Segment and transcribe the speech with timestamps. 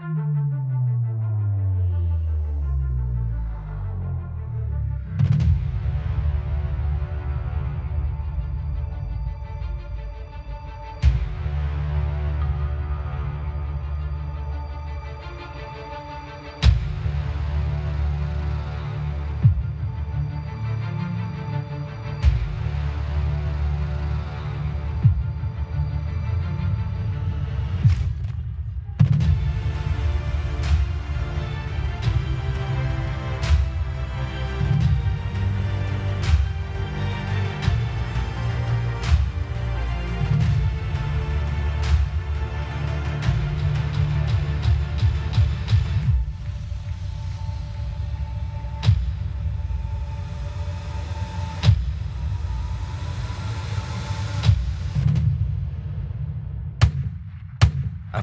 [0.00, 0.27] Avast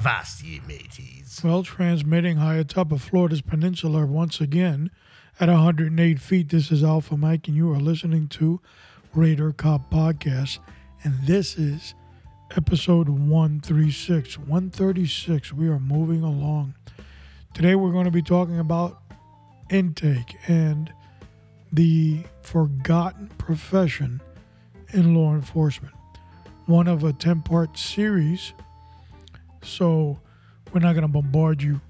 [0.06, 1.42] mateys.
[1.44, 4.92] Well, transmitting high atop of Florida's peninsula once again
[5.40, 6.50] at 108 feet.
[6.50, 8.62] This is Alpha Mike, and you are listening to
[9.16, 10.60] Radar Cop Podcast.
[11.04, 11.96] And this is
[12.56, 14.38] episode 136.
[14.38, 15.54] 136.
[15.54, 16.76] We are moving along.
[17.56, 19.02] Today, we're going to be talking about
[19.72, 20.94] intake and
[21.74, 24.22] the forgotten profession
[24.94, 25.96] in law enforcement.
[26.68, 28.54] One of a 10 part series
[29.66, 30.20] so
[30.74, 31.82] we're not going to bombard you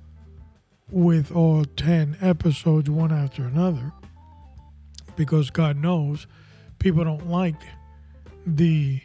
[0.89, 3.91] with all 10 episodes one after another
[5.15, 6.27] because God knows
[6.79, 7.61] people don't like
[8.45, 9.01] the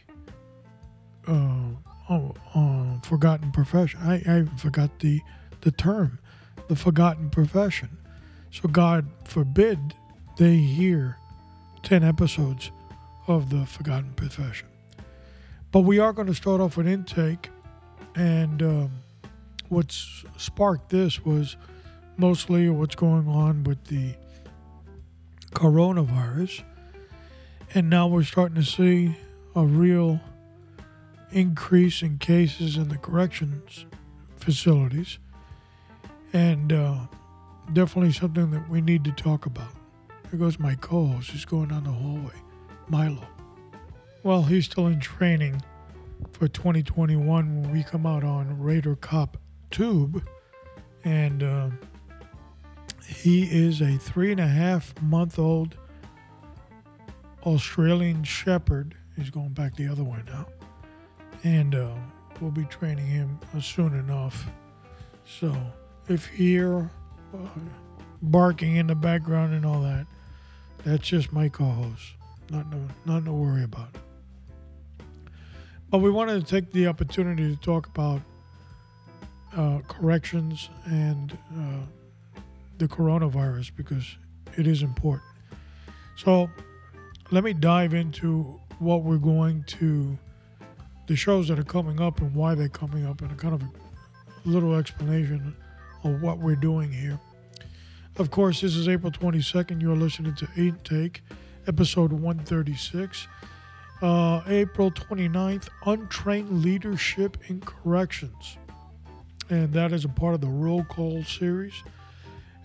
[1.26, 1.70] uh,
[2.08, 4.00] oh, uh, forgotten profession.
[4.02, 5.20] I, I forgot the,
[5.62, 6.18] the term,
[6.68, 7.96] the forgotten profession.
[8.50, 9.94] So God forbid
[10.36, 11.16] they hear
[11.82, 12.70] 10 episodes
[13.26, 14.68] of the forgotten profession.
[15.72, 17.48] But we are going to start off with intake
[18.14, 18.90] and um,
[19.68, 21.56] what's sparked this was
[22.16, 24.14] mostly what's going on with the
[25.52, 26.62] coronavirus.
[27.74, 29.16] And now we're starting to see
[29.54, 30.20] a real
[31.32, 33.86] increase in cases in the corrections
[34.36, 35.18] facilities.
[36.32, 36.98] And uh,
[37.72, 39.72] definitely something that we need to talk about.
[40.30, 41.30] Here goes my co host.
[41.30, 42.34] He's going down the hallway,
[42.88, 43.26] Milo.
[44.22, 45.62] Well, he's still in training
[46.32, 49.36] for 2021 when we come out on Radar Cop
[49.70, 50.24] Tube.
[51.04, 51.70] And uh,
[53.06, 55.76] he is a three and a half month old
[57.44, 58.94] Australian Shepherd.
[59.16, 60.46] He's going back the other way now.
[61.44, 61.94] And uh,
[62.40, 64.46] we'll be training him soon enough.
[65.24, 65.54] So
[66.08, 66.90] if you hear
[67.34, 67.48] uh,
[68.22, 70.06] barking in the background and all that,
[70.84, 72.14] that's just my co host.
[72.50, 73.96] Nothing to, nothing to worry about.
[75.90, 78.22] But we wanted to take the opportunity to talk about
[79.56, 82.42] uh, corrections and uh,
[82.78, 84.16] the coronavirus because
[84.56, 85.24] it is important.
[86.16, 86.48] So
[87.32, 90.16] let me dive into what we're going to,
[91.08, 93.62] the shows that are coming up and why they're coming up, and a kind of
[93.62, 93.68] a
[94.44, 95.56] little explanation
[96.04, 97.18] of what we're doing here.
[98.16, 99.82] Of course, this is April 22nd.
[99.82, 101.22] You're listening to Intake,
[101.66, 103.26] episode 136
[104.02, 108.56] uh, April 29th, Untrained Leadership in Corrections.
[109.48, 111.74] And that is a part of the Roll Call series.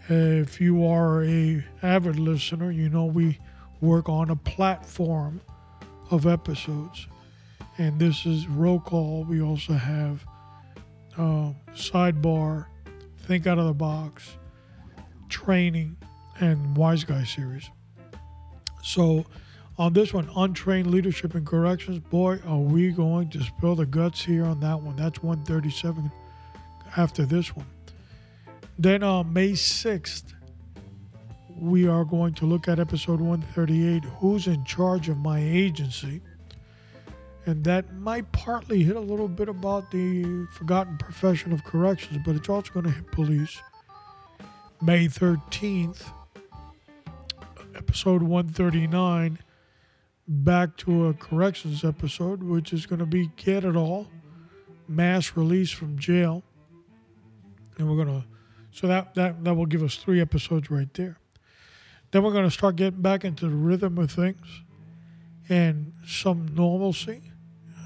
[0.07, 3.39] If you are a avid listener, you know we
[3.81, 5.41] work on a platform
[6.11, 7.07] of episodes.
[7.77, 9.25] And this is Roll Call.
[9.25, 10.23] We also have
[11.17, 12.67] uh, Sidebar,
[13.19, 14.37] Think Out of the Box,
[15.29, 15.97] Training,
[16.39, 17.69] and Wise Guy series.
[18.83, 19.25] So,
[19.77, 24.23] on this one, untrained leadership and corrections, boy, are we going to spill the guts
[24.23, 24.95] here on that one.
[24.95, 26.11] That's 137
[26.95, 27.65] after this one.
[28.79, 30.33] Then on uh, May 6th,
[31.57, 36.21] we are going to look at episode 138 Who's in Charge of My Agency?
[37.45, 42.35] And that might partly hit a little bit about the forgotten profession of corrections, but
[42.35, 43.61] it's also going to hit police.
[44.81, 46.11] May 13th,
[47.75, 49.39] episode 139
[50.27, 54.07] back to a corrections episode, which is going to be Get It All,
[54.87, 56.43] mass release from jail.
[57.77, 58.27] And we're going to,
[58.71, 61.17] so that, that, that will give us three episodes right there.
[62.11, 64.45] Then we're going to start getting back into the rhythm of things
[65.49, 67.21] and some normalcy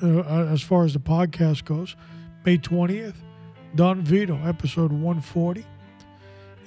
[0.01, 1.95] uh, as far as the podcast goes.
[2.45, 3.15] May 20th,
[3.75, 5.65] Don Vito, episode 140.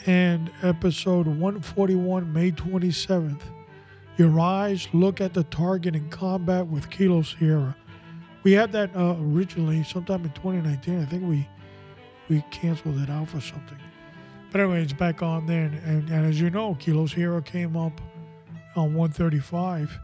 [0.04, 3.40] And episode 141, May 27th,
[4.16, 7.76] your eyes look at the target in combat with Kilo Sierra.
[8.42, 11.00] We had that uh, originally sometime in 2019.
[11.00, 11.48] I think we
[12.28, 13.78] we canceled it out for something.
[14.50, 15.64] But anyway, it's back on there.
[15.64, 18.00] And, and, and as you know, Kilo Sierra came up
[18.76, 19.98] on 135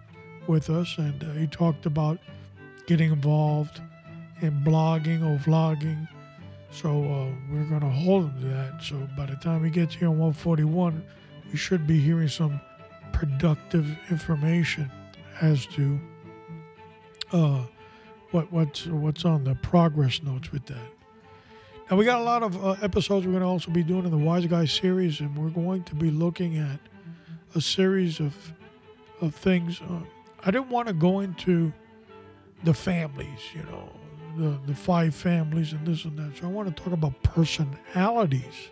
[0.46, 2.19] with us, and uh, he talked about
[2.87, 3.81] getting involved
[4.40, 6.08] in blogging or vlogging.
[6.70, 8.82] So uh, we're going to hold him to that.
[8.82, 11.05] So by the time he gets here on 141,
[11.50, 12.60] we should be hearing some
[13.12, 14.90] productive information
[15.40, 16.00] as to
[17.32, 17.62] uh,
[18.31, 20.87] what what's what's on the progress notes with that.
[21.90, 24.10] Now we got a lot of uh, episodes we're going to also be doing in
[24.10, 26.81] the Wise Guy series, and we're going to be looking at
[27.55, 28.34] a series of
[29.20, 29.81] of things.
[29.81, 30.00] Uh,
[30.44, 31.72] I didn't want to go into
[32.64, 33.90] the families, you know,
[34.37, 36.37] the the five families and this and that.
[36.38, 38.69] So I want to talk about personalities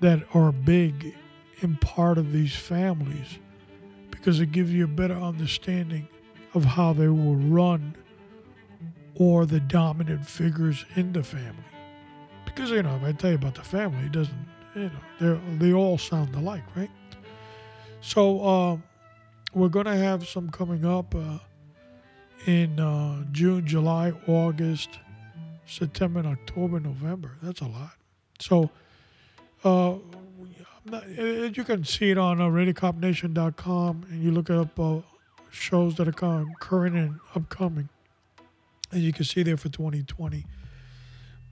[0.00, 1.14] that are big
[1.62, 3.38] in part of these families
[4.10, 6.08] because it gives you a better understanding
[6.54, 7.94] of how they will run
[9.14, 11.64] or the dominant figures in the family.
[12.44, 14.90] Because, you know, if I tell you about the family, it doesn't, you
[15.20, 16.90] know, they all sound alike, right?
[18.00, 18.76] So uh,
[19.54, 21.38] we're going to have some coming up uh,
[22.46, 24.98] in uh, June, July, August,
[25.66, 27.36] September, October, November.
[27.42, 27.92] That's a lot.
[28.38, 28.70] So
[29.64, 29.94] uh,
[30.92, 35.00] you can see it on uh, and you look up uh,
[35.50, 37.88] shows that are current and upcoming
[38.92, 40.44] And you can see there for 2020.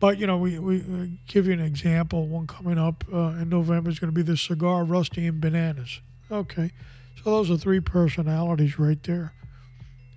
[0.00, 2.26] But you know, we, we, we give you an example.
[2.28, 6.00] One coming up uh, in November is going to be the cigar Rusty and Bananas.
[6.30, 6.70] Okay,
[7.16, 9.32] so those are three personalities right there,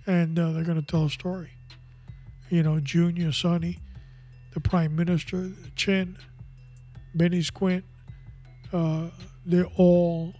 [0.06, 1.50] and uh, they're going to tell a story.
[2.50, 3.78] You know, Junior Sonny,
[4.52, 6.16] the Prime Minister, Chin,
[7.14, 7.84] Benny Squint.
[8.72, 9.08] Uh,
[9.44, 10.34] they all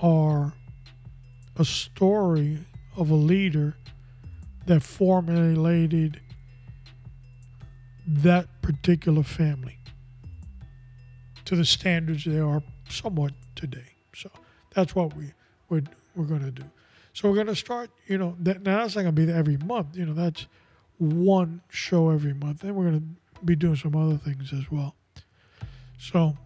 [0.00, 0.52] are
[1.56, 2.58] a story
[2.96, 3.76] of a leader
[4.66, 6.20] that formulated
[8.06, 9.78] that particular family
[11.44, 13.94] to the standards they are somewhat today.
[14.14, 14.30] So
[14.74, 15.32] that's what we
[15.68, 15.82] we're,
[16.14, 16.64] we're going to do.
[17.12, 19.56] So we're going to start, you know, that, now that's not going to be every
[19.56, 19.96] month.
[19.96, 20.46] You know, that's
[20.98, 22.60] one show every month.
[22.60, 24.94] Then we're going to be doing some other things as well.
[25.98, 26.36] So,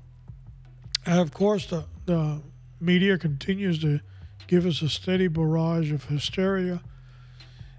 [1.06, 2.40] and of course, the, the
[2.80, 4.00] media continues to
[4.46, 6.82] give us a steady barrage of hysteria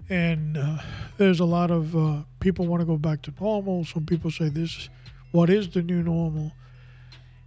[0.08, 0.78] and uh,
[1.16, 3.84] there's a lot of uh, people want to go back to normal.
[3.84, 4.88] Some people say this,
[5.32, 6.52] what is the new normal?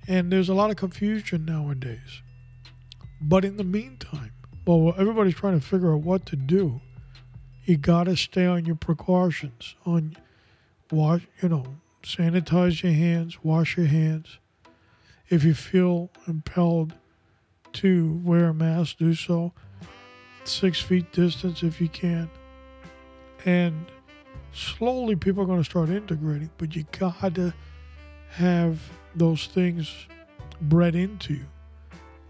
[0.07, 2.21] And there's a lot of confusion nowadays.
[3.21, 4.31] But in the meantime,
[4.65, 6.81] well, everybody's trying to figure out what to do.
[7.65, 9.75] You got to stay on your precautions.
[9.85, 10.15] On
[10.91, 14.39] wash, you know, sanitize your hands, wash your hands.
[15.29, 16.94] If you feel impelled
[17.74, 19.53] to wear a mask, do so.
[20.44, 22.29] Six feet distance if you can
[23.45, 23.85] and
[24.53, 27.53] slowly people are going to start integrating, but you got to
[28.31, 28.79] have
[29.15, 30.07] those things
[30.62, 31.45] bred into you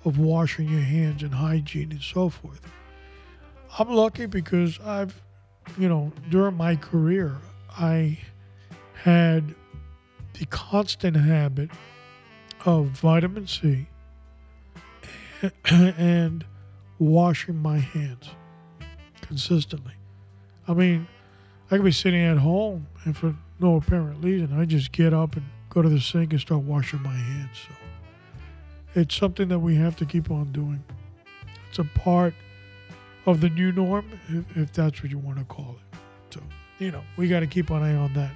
[0.06, 2.62] of washing your hands and hygiene and so forth.
[3.80, 5.20] I'm lucky because I've,
[5.78, 7.36] you know, during my career,
[7.78, 8.20] I
[8.94, 9.56] had
[10.34, 11.72] the constant habit
[12.66, 13.88] of vitamin C
[15.66, 16.46] and
[17.00, 18.30] washing my hands
[19.22, 19.94] consistently.
[20.68, 21.08] I mean,
[21.70, 25.36] I could be sitting at home and for no apparent reason, I just get up
[25.36, 27.58] and go to the sink and start washing my hands.
[27.68, 27.76] So
[28.96, 30.84] it's something that we have to keep on doing.
[31.70, 32.34] It's a part
[33.26, 35.98] of the new norm, if, if that's what you want to call it.
[36.34, 36.42] So,
[36.80, 38.32] you know, we got to keep an eye on that.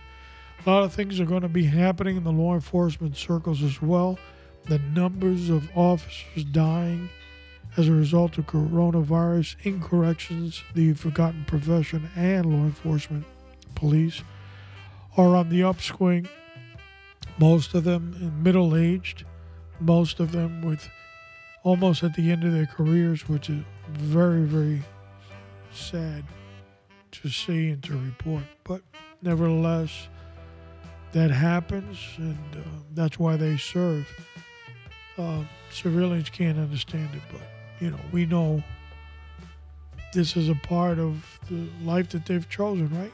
[0.63, 3.81] A lot of things are going to be happening in the law enforcement circles as
[3.81, 4.19] well.
[4.65, 7.09] The numbers of officers dying
[7.77, 13.25] as a result of coronavirus in corrections, the forgotten profession, and law enforcement,
[13.73, 14.21] police,
[15.17, 16.29] are on the upswing.
[17.39, 19.25] Most of them middle aged,
[19.79, 20.87] most of them with
[21.63, 24.83] almost at the end of their careers, which is very, very
[25.71, 26.23] sad
[27.13, 28.43] to see and to report.
[28.63, 28.81] But
[29.23, 30.07] nevertheless,
[31.13, 32.59] that happens, and uh,
[32.93, 34.07] that's why they serve.
[35.17, 37.41] Uh, civilians can't understand it, but
[37.79, 38.63] you know, we know
[40.13, 43.11] this is a part of the life that they've chosen, right?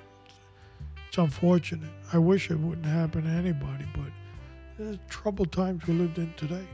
[1.08, 1.90] It's unfortunate.
[2.14, 4.12] I wish it wouldn't happen to anybody, but
[4.78, 6.66] there's troubled times we lived in today.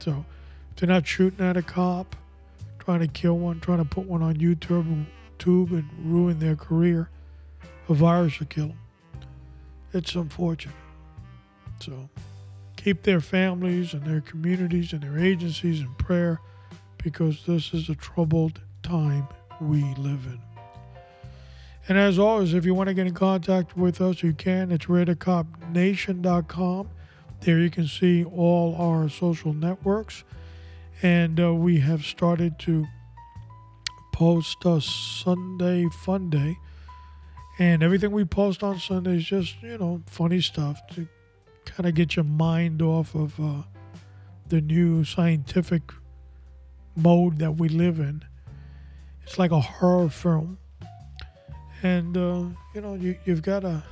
[0.00, 0.24] So
[0.70, 2.14] if they're not shooting at a cop,
[2.78, 5.06] trying to kill one, trying to put one on YouTube,
[5.38, 7.10] tube and ruin their career,
[7.88, 8.78] a virus will kill them.
[9.92, 10.74] It's unfortunate.
[11.80, 12.08] So
[12.76, 16.40] keep their families and their communities and their agencies in prayer
[17.02, 19.28] because this is a troubled time
[19.60, 20.40] we live in.
[21.88, 24.70] And as always, if you want to get in contact with us, you can.
[24.70, 26.90] It's RadarCopNation.com.
[27.40, 30.24] There you can see all our social networks.
[31.00, 32.86] And uh, we have started to
[34.12, 36.58] post a Sunday Fun Day.
[37.58, 41.08] And everything we post on Sunday is just, you know, funny stuff to
[41.64, 43.62] kind of get your mind off of uh,
[44.48, 45.82] the new scientific
[46.96, 48.24] mode that we live in.
[49.24, 50.58] It's like a horror film
[51.82, 53.82] and uh, you know you you've got a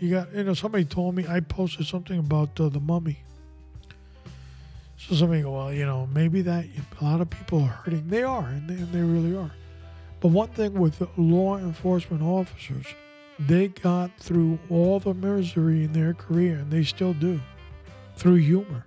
[0.00, 3.22] you got you know somebody told me I posted something about uh, the mummy.
[4.98, 6.64] So somebody go, well, you know, maybe that
[7.00, 8.08] a lot of people are hurting.
[8.08, 9.50] They are, and they, and they really are.
[10.20, 12.86] But one thing with law enforcement officers,
[13.38, 17.40] they got through all the misery in their career, and they still do,
[18.16, 18.86] through humor.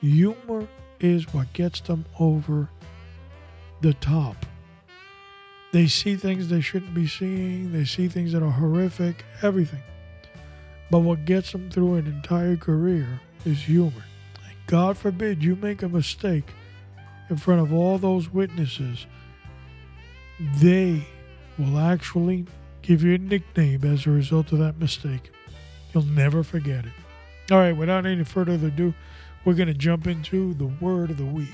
[0.00, 0.66] Humor
[1.00, 2.68] is what gets them over
[3.82, 4.46] the top.
[5.72, 7.72] They see things they shouldn't be seeing.
[7.72, 9.82] They see things that are horrific, everything.
[10.90, 14.04] But what gets them through an entire career is humor.
[14.46, 16.50] And God forbid you make a mistake
[17.28, 19.06] in front of all those witnesses.
[20.38, 21.06] They
[21.58, 22.44] will actually
[22.82, 25.30] give you a nickname as a result of that mistake.
[25.94, 26.92] You'll never forget it.
[27.50, 28.92] All right, without any further ado,
[29.44, 31.48] we're going to jump into the word of the week.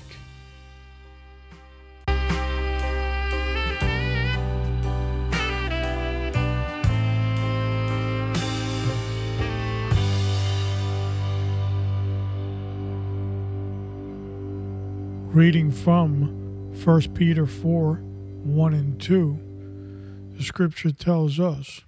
[15.31, 18.12] Reading from 1 Peter 4
[18.43, 21.81] 1 and 2, the scripture tells us,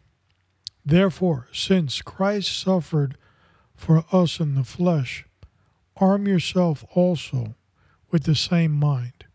[0.85, 3.17] Therefore, since Christ suffered
[3.75, 5.25] for us in the flesh,
[5.97, 7.55] arm yourself also
[8.09, 9.25] with the same mind.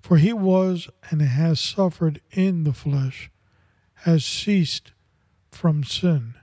[0.00, 3.28] For he was and has suffered in the flesh,
[4.04, 4.92] has ceased
[5.50, 6.34] from sin,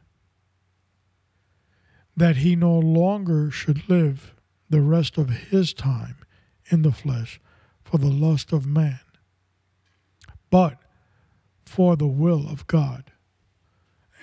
[2.18, 4.34] that he no longer should live
[4.70, 6.18] the rest of his time
[6.70, 7.40] in the flesh
[7.86, 9.00] for the lust of man,
[10.54, 10.78] but
[11.66, 13.06] for the will of God.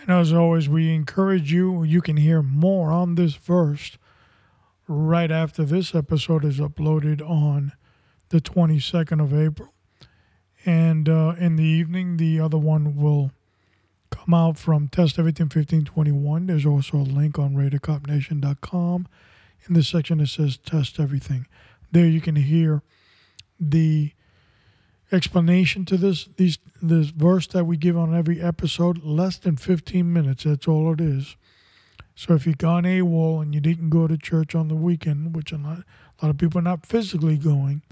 [0.00, 3.98] And as always, we encourage you, you can hear more on this verse
[4.86, 7.72] right after this episode is uploaded on
[8.28, 9.70] the 22nd of April.
[10.64, 13.32] And uh, in the evening, the other one will
[14.10, 16.46] come out from Test Everything 1521.
[16.46, 19.08] There's also a link on RadarCopNation.com
[19.66, 21.48] in the section that says Test Everything.
[21.90, 22.82] There you can hear
[23.58, 24.12] the
[25.12, 29.02] explanation to this these this verse that we give on every episode.
[29.02, 30.44] Less than 15 minutes.
[30.44, 31.36] That's all it is.
[32.14, 35.52] So if you've gone AWOL and you didn't go to church on the weekend, which
[35.52, 37.82] a lot, a lot of people are not physically going,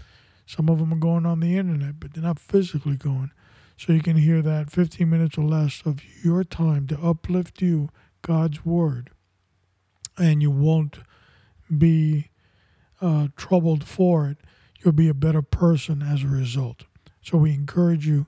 [0.45, 3.31] some of them are going on the internet, but they're not physically going.
[3.79, 7.89] So you can hear that 15 minutes or less of your time to uplift you,
[8.23, 9.11] God's Word.
[10.19, 10.99] And you won't
[11.77, 12.31] be
[13.01, 14.39] uh, troubled for it,
[14.81, 16.85] you'll be a better person as a result.
[17.29, 18.27] So we encourage you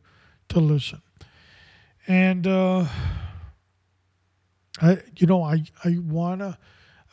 [0.50, 1.00] to listen.
[2.06, 2.84] And uh,
[4.78, 6.58] I, you know, I I wanna,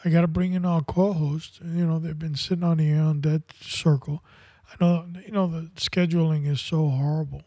[0.04, 1.62] I gotta bring in our co-host.
[1.64, 4.22] You know, they've been sitting on the on that circle.
[4.70, 7.44] I know, you know, the scheduling is so horrible,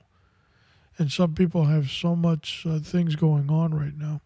[0.97, 4.23] and some people have so much uh, things going on right now.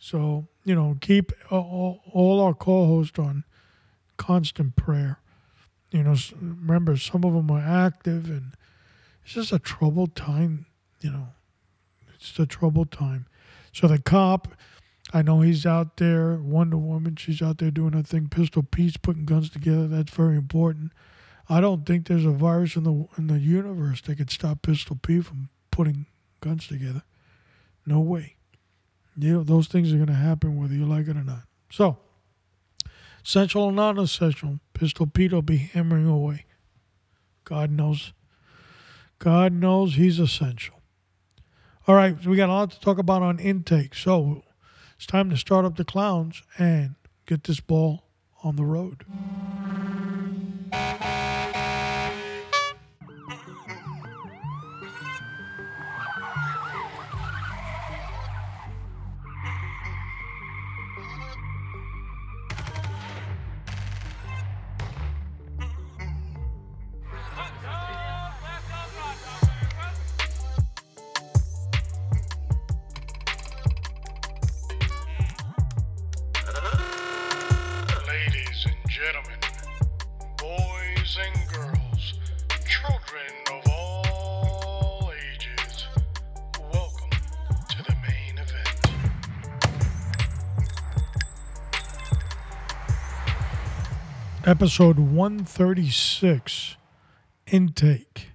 [0.00, 3.44] So you know, keep all, all our co-hosts on
[4.16, 5.20] constant prayer.
[5.92, 8.56] You know, remember, some of them are active, and
[9.24, 10.66] it's just a troubled time,
[11.00, 11.28] you know.
[12.14, 13.26] It's a troubled time.
[13.72, 14.48] So the cop,
[15.12, 16.36] I know he's out there.
[16.36, 18.28] Wonder Woman, she's out there doing her thing.
[18.28, 19.86] Pistol Pete's putting guns together.
[19.86, 20.92] That's very important.
[21.48, 24.98] I don't think there's a virus in the in the universe that could stop Pistol
[25.00, 26.06] Pete from putting
[26.40, 27.02] guns together.
[27.86, 28.36] No way.
[29.16, 31.42] You know, those things are going to happen whether you like it or not.
[31.70, 31.98] So,
[33.24, 36.46] Essential or non essential, Pistol Pete will be hammering away.
[37.44, 38.12] God knows.
[39.20, 40.80] God knows he's essential.
[41.86, 43.94] All right, so we got a lot to talk about on intake.
[43.94, 44.42] So
[44.96, 46.94] it's time to start up the clowns and
[47.26, 48.04] get this ball
[48.42, 49.04] on the road.
[94.50, 96.76] Episode 136
[97.52, 98.30] Intake.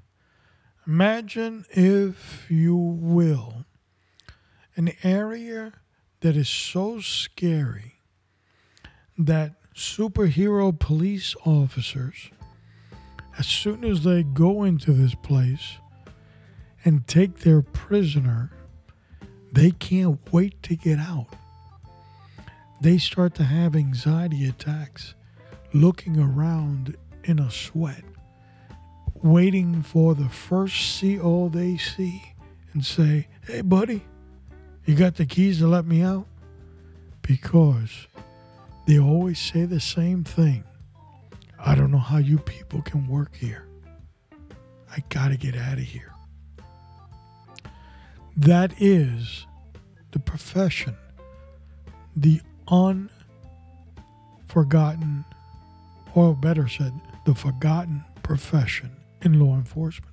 [0.88, 3.66] Imagine, if you will,
[4.78, 5.74] an area
[6.22, 7.96] that is so scary
[9.18, 12.30] that superhero police officers,
[13.38, 15.80] as soon as they go into this place
[16.86, 18.54] and take their prisoner,
[19.52, 21.36] they can't wait to get out.
[22.80, 25.14] They start to have anxiety attacks,
[25.76, 28.06] looking around in a sweat,
[29.14, 32.24] waiting for the first CO they see
[32.74, 34.06] and say, Hey, buddy,
[34.86, 36.28] you got the keys to let me out?
[37.22, 38.08] Because
[38.88, 40.64] they always say the same thing.
[41.60, 43.68] I don't know how you people can work here.
[44.90, 46.14] I got to get out of here.
[48.38, 49.46] That is
[50.12, 50.96] the profession,
[52.16, 52.40] the
[52.70, 55.26] unforgotten,
[56.16, 58.92] or better said, the forgotten profession
[59.22, 60.12] in law enforcement.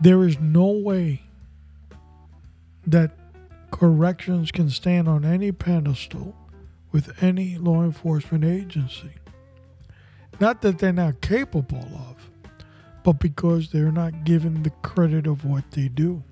[0.00, 1.22] There is no way
[2.86, 3.10] that
[3.70, 6.36] corrections can stand on any pedestal
[6.92, 9.12] with any law enforcement agency.
[10.40, 12.30] Not that they're not capable of,
[13.02, 16.22] but because they're not given the credit of what they do.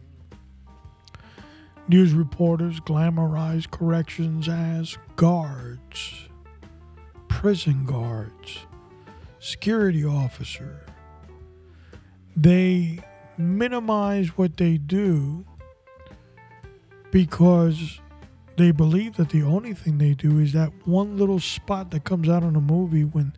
[1.88, 6.28] News reporters glamorize corrections as guards,
[7.28, 8.66] prison guards,
[9.38, 10.84] security officer.
[12.36, 13.00] They
[13.38, 15.44] minimize what they do
[17.10, 18.00] because
[18.56, 22.28] they believe that the only thing they do is that one little spot that comes
[22.28, 23.34] out in a movie when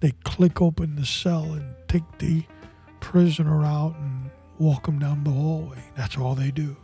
[0.00, 2.44] they click open the cell and take the
[3.00, 5.82] prisoner out and walk him down the hallway.
[5.96, 6.76] That's all they do.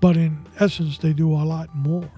[0.00, 2.10] But in essence, they do a lot more.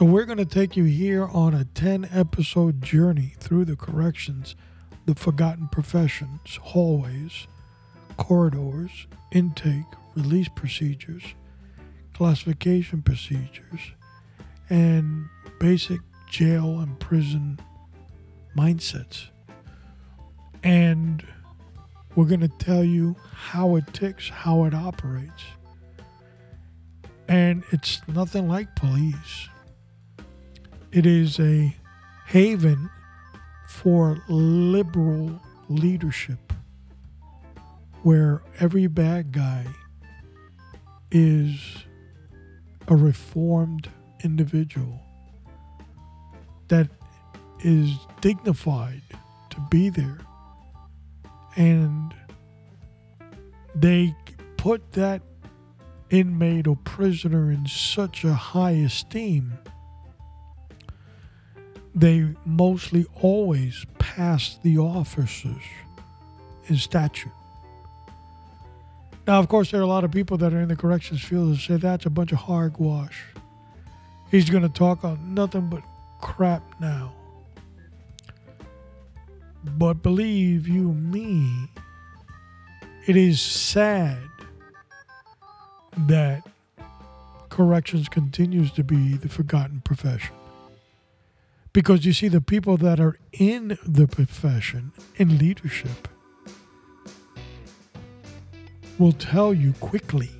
[0.00, 4.56] So we're going to take you here on a 10 episode journey through the corrections,
[5.04, 7.46] the forgotten professions, hallways,
[8.16, 9.84] corridors, intake,
[10.16, 11.22] release procedures,
[12.14, 13.92] classification procedures,
[14.70, 17.60] and basic jail and prison
[18.56, 19.26] mindsets.
[20.62, 21.22] And
[22.16, 25.42] we're going to tell you how it ticks, how it operates.
[27.28, 29.50] And it's nothing like police.
[30.92, 31.76] It is a
[32.26, 32.90] haven
[33.68, 36.52] for liberal leadership
[38.02, 39.66] where every bad guy
[41.12, 41.84] is
[42.88, 43.88] a reformed
[44.24, 45.00] individual
[46.68, 46.88] that
[47.60, 49.02] is dignified
[49.50, 50.18] to be there.
[51.56, 52.12] And
[53.74, 54.14] they
[54.56, 55.22] put that
[56.10, 59.52] inmate or prisoner in such a high esteem,
[61.94, 65.62] they mostly always pass the officers
[66.66, 67.32] in statute.
[69.26, 71.54] Now, of course, there are a lot of people that are in the corrections field
[71.54, 73.22] that say that's a bunch of hogwash.
[74.30, 75.82] He's going to talk on nothing but
[76.20, 77.12] crap now.
[79.64, 81.68] But believe you me,
[83.06, 84.18] it is sad
[86.06, 86.46] that
[87.50, 90.34] corrections continues to be the forgotten profession.
[91.72, 96.08] Because you see, the people that are in the profession, in leadership,
[98.98, 100.30] will tell you quickly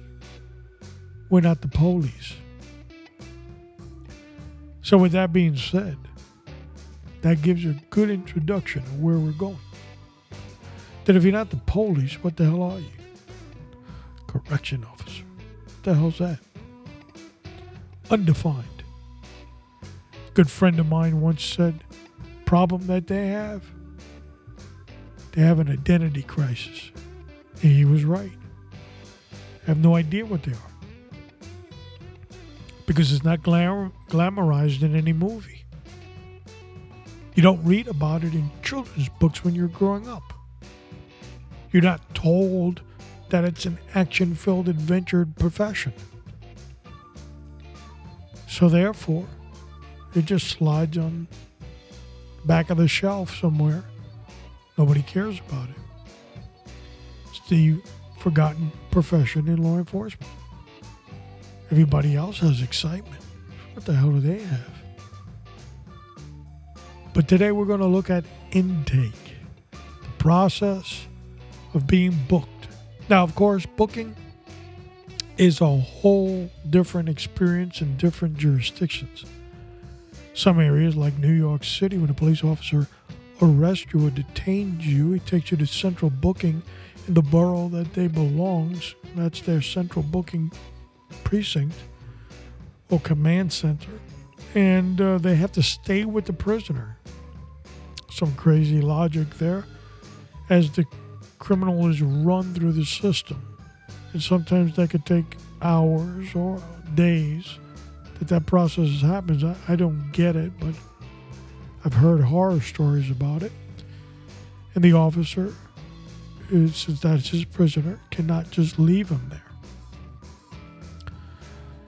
[1.29, 2.35] we're not the police.
[4.83, 5.97] So, with that being said,
[7.23, 9.59] that gives you a good introduction of where we're going.
[11.05, 12.91] That if you're not the police, what the hell are you?
[14.27, 15.25] Correction officer.
[15.65, 16.39] What the hell's that?
[18.11, 18.70] Undefined.
[20.41, 21.85] A good friend of mine once said,
[22.47, 23.63] problem that they have,
[25.33, 26.93] they have an identity crisis.
[27.63, 28.33] And he was right
[29.67, 30.73] have no idea what they are
[32.87, 35.67] because it's not glam- glamorized in any movie.
[37.35, 40.33] You don't read about it in children's books when you're growing up.
[41.71, 42.81] You're not told
[43.29, 45.93] that it's an action filled adventure profession.
[48.49, 49.27] So, therefore,
[50.15, 51.29] it just slides on
[52.45, 53.85] back of the shelf somewhere.
[54.77, 56.73] Nobody cares about it.
[57.29, 57.81] It's the
[58.19, 60.31] forgotten profession in law enforcement.
[61.71, 63.23] Everybody else has excitement.
[63.75, 64.71] What the hell do they have?
[67.13, 69.37] But today we're going to look at intake,
[69.71, 71.07] the process
[71.75, 72.69] of being booked.
[73.09, 74.17] Now, of course, booking
[75.37, 79.25] is a whole different experience in different jurisdictions.
[80.41, 82.87] Some areas, like New York City, when a police officer
[83.43, 86.63] arrests you or detains you, he takes you to central booking
[87.07, 88.95] in the borough that they belongs.
[89.15, 90.51] That's their central booking
[91.25, 91.75] precinct
[92.89, 93.91] or command center.
[94.55, 96.97] And uh, they have to stay with the prisoner.
[98.11, 99.67] Some crazy logic there
[100.49, 100.87] as the
[101.39, 103.59] criminal is run through the system.
[104.15, 106.63] And sometimes that could take hours or
[106.95, 107.59] days
[108.21, 109.43] that that process happens.
[109.43, 110.75] I, I don't get it, but
[111.85, 113.51] I've heard horror stories about it.
[114.75, 115.53] And the officer,
[116.49, 119.43] since that's his prisoner, cannot just leave him there.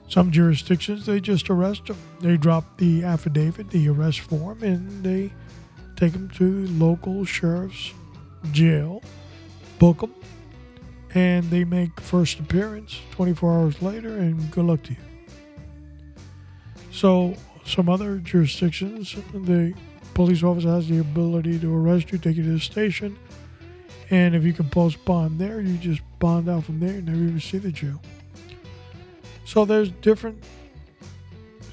[0.09, 1.97] Some jurisdictions, they just arrest him.
[2.21, 5.33] They drop the affidavit, the arrest form, and they
[5.97, 7.93] take him to the local sheriff's
[8.53, 9.03] jail,
[9.79, 10.15] book him,
[11.15, 15.12] and they make first appearance 24 hours later, and good luck to you.
[16.93, 19.73] So, some other jurisdictions, the
[20.13, 23.19] police officer has the ability to arrest you, take you to the station,
[24.11, 27.19] and if you can post bond there, you just bond out from there and never
[27.19, 28.01] even see the jail.
[29.47, 30.45] So, there's different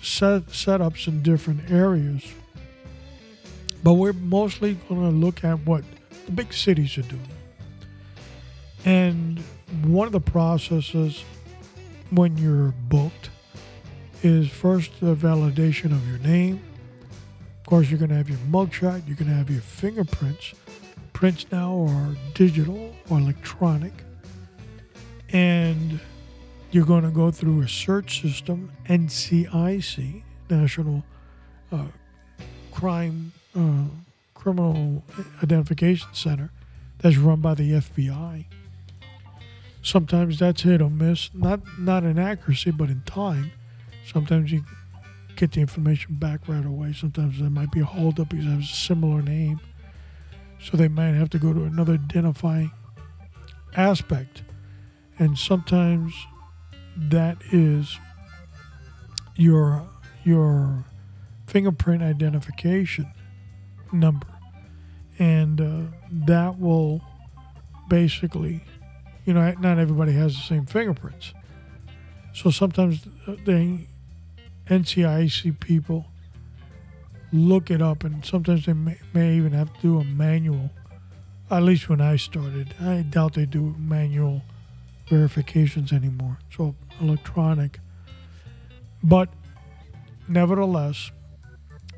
[0.01, 2.23] set, setups in different areas,
[3.83, 5.83] but we're mostly going to look at what
[6.27, 7.27] the big cities are doing.
[8.85, 9.43] And
[9.83, 11.25] one of the processes
[12.09, 13.29] when you're booked
[14.23, 16.61] is first the validation of your name.
[17.59, 20.53] Of course, you're going to have your mugshot, you're going to have your fingerprints.
[21.13, 23.93] Prints now are digital or electronic.
[25.31, 25.99] And
[26.71, 31.03] you're going to go through a search system, NCIC, National
[31.71, 31.85] uh,
[32.71, 33.83] Crime uh,
[34.33, 35.03] Criminal
[35.43, 36.51] Identification Center,
[36.99, 38.45] that's run by the FBI.
[39.81, 43.51] Sometimes that's hit or miss, not not in accuracy, but in time.
[44.11, 44.63] Sometimes you
[45.35, 46.93] get the information back right away.
[46.93, 49.59] Sometimes there might be a holdup because has a similar name.
[50.59, 52.71] So they might have to go to another identifying
[53.75, 54.41] aspect.
[55.19, 56.13] And sometimes
[56.97, 57.97] that is
[59.35, 59.87] your
[60.23, 60.85] your
[61.47, 63.11] fingerprint identification
[63.91, 64.27] number.
[65.19, 65.81] And uh,
[66.25, 67.01] that will
[67.89, 68.63] basically,
[69.25, 71.33] you know, not everybody has the same fingerprints.
[72.33, 73.05] So sometimes
[73.45, 73.87] they
[74.69, 76.05] NCIC people
[77.31, 80.69] look it up, and sometimes they may, may, even have to do a manual.
[81.49, 84.43] At least when I started, I doubt they do manual
[85.07, 86.37] verifications anymore.
[86.55, 87.79] So electronic.
[89.03, 89.29] But
[90.27, 91.11] nevertheless,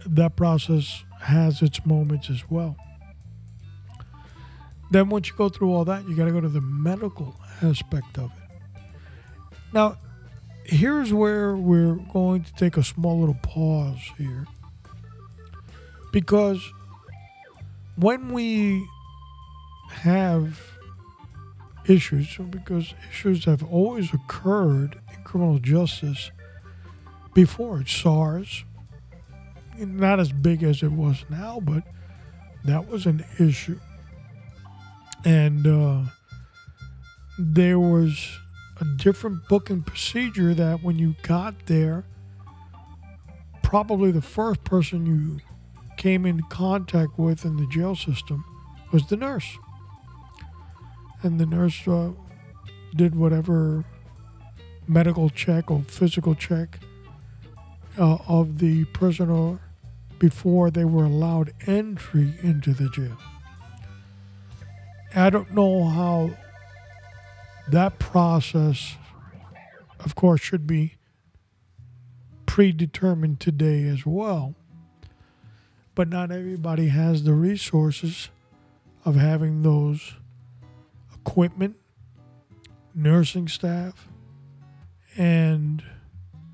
[0.05, 2.77] that process has its moments as well.
[4.91, 8.17] Then once you go through all that, you got to go to the medical aspect
[8.17, 8.81] of it.
[9.73, 9.97] Now,
[10.71, 14.47] here's where we're going to take a small little pause here.
[16.13, 16.61] Because
[17.97, 18.87] when we
[19.89, 20.57] have
[21.87, 26.31] issues, because issues have always occurred in criminal justice
[27.33, 28.63] before, it's SARS,
[29.77, 31.83] not as big as it was now, but
[32.63, 33.79] that was an issue.
[35.25, 36.03] And uh,
[37.37, 38.39] there was
[38.81, 42.03] a different booking procedure that when you got there,
[43.61, 45.39] probably the first person you
[45.97, 48.43] came in contact with in the jail system
[48.91, 49.57] was the nurse.
[51.21, 52.11] And the nurse uh,
[52.95, 53.85] did whatever
[54.87, 56.79] medical check or physical check
[57.99, 59.59] uh, of the prisoner
[60.17, 63.17] before they were allowed entry into the jail.
[65.15, 66.31] I don't know how
[67.69, 68.95] that process,
[69.99, 70.95] of course, should be
[72.45, 74.55] predetermined today as well.
[75.95, 78.29] But not everybody has the resources
[79.05, 80.15] of having those
[81.13, 81.75] equipment,
[82.93, 84.07] nursing staff,
[85.17, 85.83] and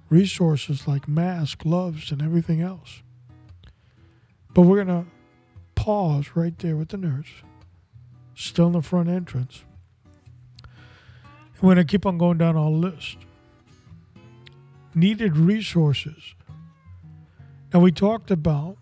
[0.10, 3.02] resources like masks, gloves, and everything else.
[4.54, 5.10] But we're going to
[5.76, 7.44] pause right there with the nurse,
[8.36, 9.64] still in the front entrance.
[11.62, 13.18] Going to keep on going down our list.
[14.94, 16.36] Needed resources.
[17.74, 18.78] Now, we talked about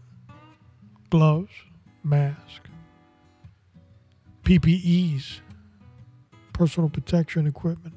[1.10, 1.52] gloves,
[2.04, 2.70] mask,
[4.44, 5.40] PPEs,
[6.54, 7.96] personal protection equipment.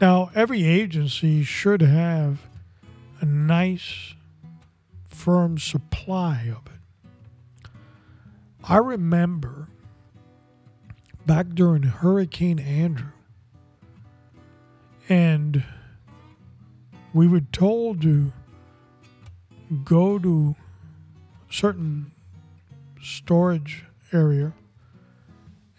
[0.00, 2.40] Now, every agency should have
[3.20, 4.14] a nice,
[5.06, 7.70] firm supply of it.
[8.64, 9.68] I remember
[11.24, 13.12] back during Hurricane Andrew,
[15.12, 15.62] and
[17.12, 18.32] we were told to
[19.84, 20.56] go to
[21.50, 22.12] certain
[23.02, 24.54] storage area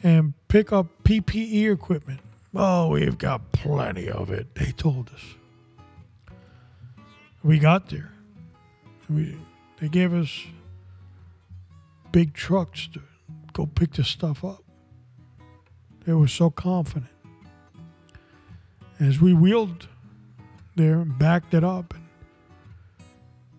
[0.03, 2.19] and pick up PPE equipment.
[2.53, 5.23] Oh, we've got plenty of it, they told us.
[7.43, 8.13] We got there.
[9.09, 9.35] We,
[9.79, 10.45] they gave us
[12.11, 13.01] big trucks to
[13.51, 14.63] go pick the stuff up.
[16.05, 17.12] They were so confident.
[19.03, 19.89] As we wheeled
[20.77, 22.05] there and backed it up and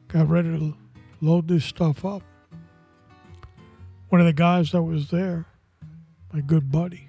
[0.09, 0.74] got ready to
[1.20, 2.22] load this stuff up,
[4.09, 5.44] one of the guys that was there,
[6.33, 7.09] my good buddy,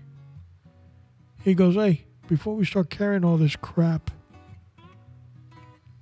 [1.46, 4.12] he goes, Hey, before we start carrying all this crap,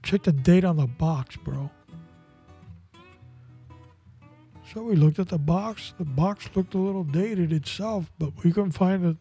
[0.02, 1.70] check the date on the box, bro.
[4.74, 5.94] So we looked at the box.
[6.00, 9.18] The box looked a little dated itself, but we couldn't find a,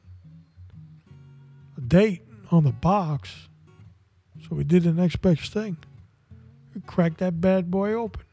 [1.77, 2.23] a date
[2.53, 3.49] on the box.
[4.41, 5.77] So we did the next best thing.
[6.75, 8.25] We cracked that bad boy open.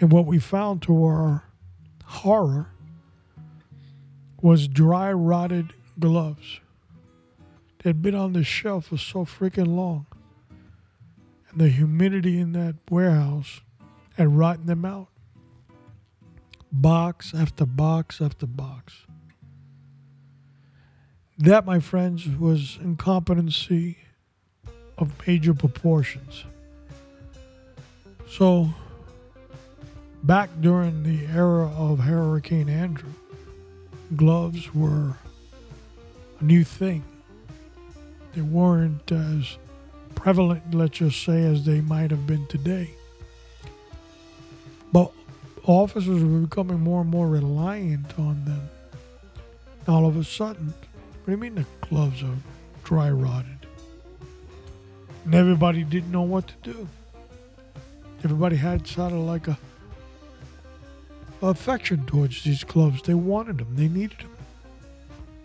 [0.00, 1.44] And what we found to our
[2.04, 2.70] horror
[4.40, 6.60] was dry rotted gloves.
[7.82, 10.06] They'd been on the shelf for so freaking long.
[11.50, 13.60] And the humidity in that warehouse
[14.16, 15.08] had rotten them out
[16.72, 19.06] box after box after box.
[21.42, 23.98] That, my friends, was incompetency
[24.96, 26.44] of major proportions.
[28.28, 28.72] So,
[30.22, 33.10] back during the era of Hurricane Andrew,
[34.14, 35.16] gloves were
[36.38, 37.02] a new thing.
[38.36, 39.58] They weren't as
[40.14, 42.94] prevalent, let's just say, as they might have been today.
[44.92, 45.10] But
[45.64, 48.70] officers were becoming more and more reliant on them.
[49.88, 50.72] All of a sudden,
[51.22, 52.36] what do you mean the gloves are
[52.82, 53.66] dry rotted?
[55.24, 56.88] And everybody didn't know what to do.
[58.24, 59.56] Everybody had sort of like a
[61.40, 63.02] affection towards these gloves.
[63.02, 63.76] They wanted them.
[63.76, 64.36] They needed them.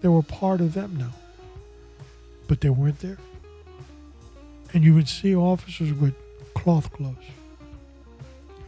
[0.01, 1.13] They were part of them now.
[2.47, 3.17] But they weren't there.
[4.73, 6.15] And you would see officers with
[6.55, 7.25] cloth gloves.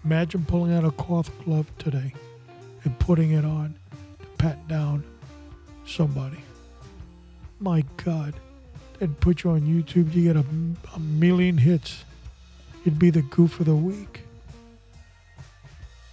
[0.03, 2.13] Imagine pulling out a cloth glove today
[2.83, 3.75] and putting it on
[4.19, 5.03] to pat down
[5.85, 6.37] somebody.
[7.59, 8.33] My God,
[8.97, 10.45] they'd put you on YouTube, you get a,
[10.95, 12.03] a million hits.
[12.83, 14.21] You'd be the goof of the week.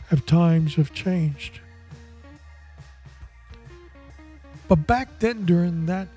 [0.08, 1.60] Have times have changed.
[4.68, 6.08] But back then, during that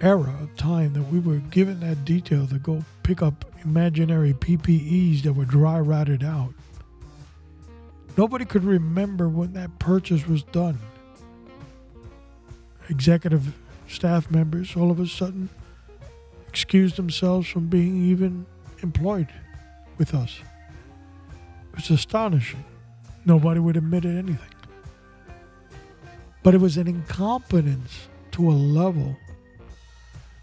[0.00, 5.22] era of time that we were given that detail to go pick up imaginary PPEs
[5.22, 6.54] that were dry rotted out,
[8.16, 10.78] Nobody could remember when that purchase was done.
[12.88, 13.54] Executive
[13.92, 15.48] staff members all of a sudden
[16.48, 18.46] excused themselves from being even
[18.82, 19.28] employed
[19.98, 20.40] with us.
[21.72, 22.64] It was astonishing.
[23.24, 24.38] Nobody would admit it anything.
[26.42, 29.16] But it was an incompetence to a level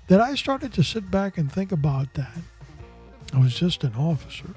[0.08, 2.38] that I started to sit back and think about that.
[3.34, 4.50] I was just an officer.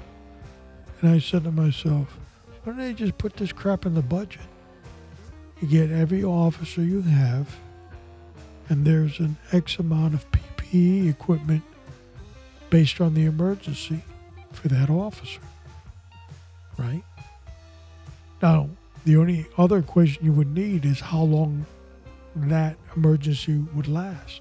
[1.00, 2.16] And I said to myself,
[2.62, 4.40] why don't they just put this crap in the budget?
[5.61, 7.55] You get every officer you have,
[8.73, 11.63] and there's an X amount of PPE equipment
[12.71, 14.03] based on the emergency
[14.51, 15.43] for that officer.
[16.79, 17.03] Right?
[18.41, 18.71] Now,
[19.05, 21.67] the only other equation you would need is how long
[22.35, 24.41] that emergency would last.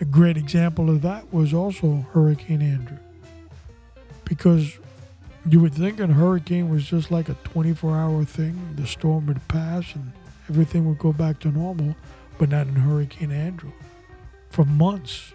[0.00, 2.96] A great example of that was also Hurricane Andrew.
[4.24, 4.78] Because
[5.46, 8.58] you would think a hurricane was just like a 24 hour thing.
[8.76, 10.10] The storm would pass and
[10.48, 11.94] everything would go back to normal,
[12.40, 13.70] but not in Hurricane Andrew.
[14.48, 15.34] For months,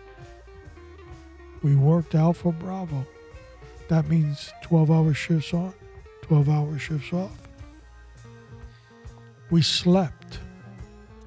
[1.61, 3.05] we worked Alpha Bravo.
[3.89, 5.75] That means 12 hour shifts on,
[6.23, 7.47] 12 hour shifts off.
[9.51, 10.39] We slept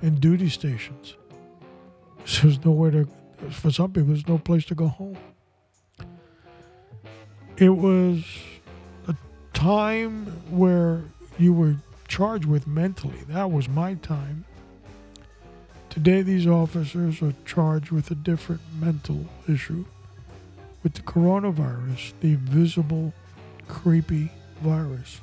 [0.02, 1.14] in duty stations.
[2.42, 3.08] There's nowhere to,
[3.48, 5.16] for some people, there's no place to go home.
[7.56, 8.24] It was
[9.06, 9.14] a
[9.54, 11.04] time where
[11.38, 11.76] you were
[12.08, 13.20] charged with mentally.
[13.28, 14.44] That was my time.
[15.90, 19.84] Today, these officers are charged with a different mental issue
[20.82, 23.12] with the coronavirus, the invisible,
[23.66, 25.20] creepy virus.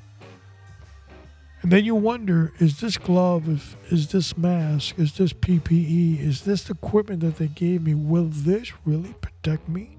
[1.62, 6.42] And then you wonder is this glove, is, is this mask, is this PPE, is
[6.42, 9.98] this equipment that they gave me, will this really protect me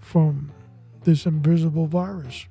[0.00, 0.52] from
[1.04, 2.46] this invisible virus?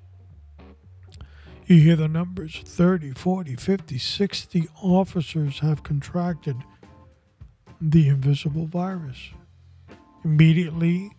[1.66, 6.58] You hear the numbers 30, 40, 50, 60 officers have contracted
[7.90, 9.32] the invisible virus.
[10.24, 11.12] Immediately,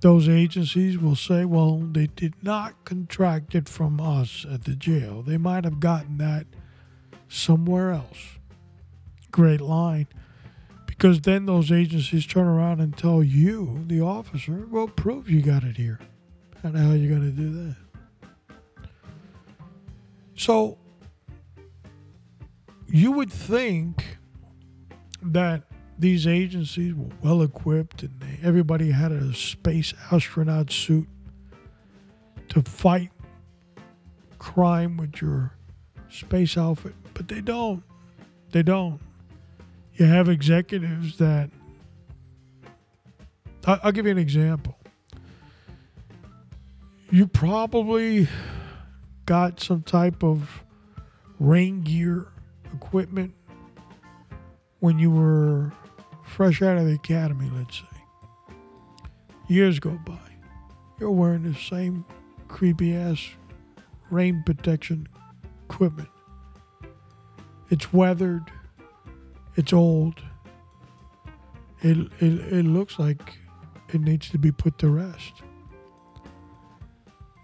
[0.00, 5.22] those agencies will say, well, they did not contract it from us at the jail.
[5.22, 6.46] They might have gotten that
[7.28, 8.38] somewhere else.
[9.32, 10.06] Great line.
[10.86, 15.64] Because then those agencies turn around and tell you, the officer, well, prove you got
[15.64, 15.98] it here.
[16.62, 17.76] And how are you going to do that?
[20.36, 20.78] So
[22.86, 24.18] you would think
[25.20, 25.64] that
[25.98, 31.08] these agencies were well equipped and they, everybody had a space astronaut suit
[32.48, 33.10] to fight
[34.38, 35.52] crime with your
[36.10, 37.82] space outfit, but they don't.
[38.52, 39.00] They don't.
[39.94, 41.50] You have executives that.
[43.66, 44.76] I'll give you an example.
[47.10, 48.28] You probably
[49.24, 50.62] got some type of
[51.38, 52.26] rain gear
[52.74, 53.34] equipment
[54.80, 55.72] when you were
[56.34, 58.54] fresh out of the academy, let's say.
[59.46, 60.18] Years go by.
[60.98, 62.04] You're wearing the same
[62.48, 63.30] creepy ass
[64.10, 65.08] rain protection
[65.68, 66.08] equipment.
[67.70, 68.50] It's weathered.
[69.54, 70.22] It's old.
[71.82, 73.38] It, it, it looks like
[73.92, 75.34] it needs to be put to rest.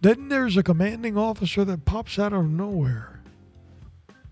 [0.02, 3.22] Then there's a commanding officer that pops out of nowhere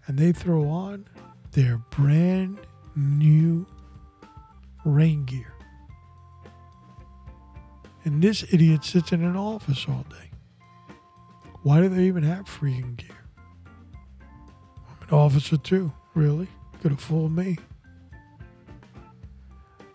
[0.07, 1.07] and they throw on
[1.53, 2.59] their brand
[2.97, 3.67] new
[4.89, 5.55] rain gear.
[8.05, 10.31] And this idiot sits in an office all day.
[11.63, 13.25] Why do they even have freaking gear?
[14.21, 16.49] I'm an officer too, really.
[16.81, 17.59] Could have fooled me.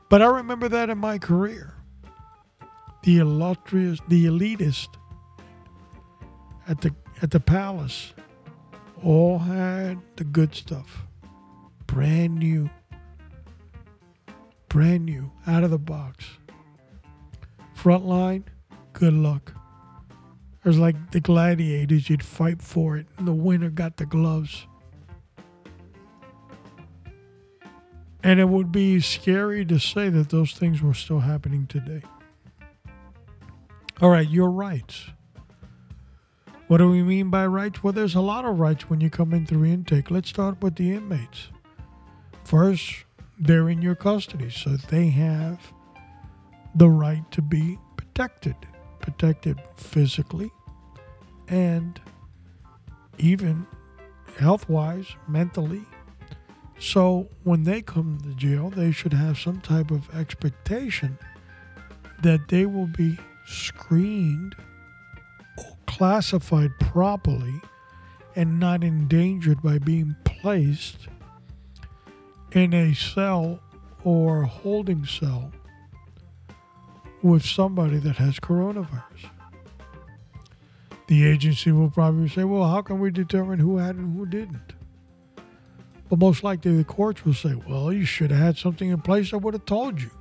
[0.09, 1.73] But I remember that in my career.
[3.03, 4.89] The illustrious, the elitist
[6.67, 8.13] at the at the palace
[9.03, 11.03] all had the good stuff.
[11.87, 12.69] Brand new.
[14.73, 16.25] Brand new, out of the box.
[17.75, 18.45] Front line,
[18.93, 19.53] good luck.
[20.65, 24.65] It was like the gladiators, you'd fight for it, and the winner got the gloves.
[28.23, 32.01] And it would be scary to say that those things were still happening today.
[34.01, 35.11] All right, your rights.
[36.65, 37.83] What do we mean by rights?
[37.83, 40.09] Well, there's a lot of rights when you come in through intake.
[40.09, 41.49] Let's start with the inmates.
[42.43, 43.05] First,
[43.43, 45.59] they're in your custody, so they have
[46.75, 48.55] the right to be protected,
[49.01, 50.49] protected physically
[51.49, 51.99] and
[53.17, 53.67] even
[54.39, 55.83] health wise, mentally.
[56.79, 61.17] So when they come to jail, they should have some type of expectation
[62.21, 64.55] that they will be screened
[65.57, 67.61] or classified properly
[68.35, 71.07] and not endangered by being placed
[72.55, 73.59] in a cell
[74.03, 75.51] or holding cell
[77.21, 79.29] with somebody that has coronavirus.
[81.07, 84.73] The agency will probably say, well, how can we determine who had and who didn't?
[86.09, 89.33] But most likely the courts will say, well, you should have had something in place
[89.33, 90.11] I would have told you.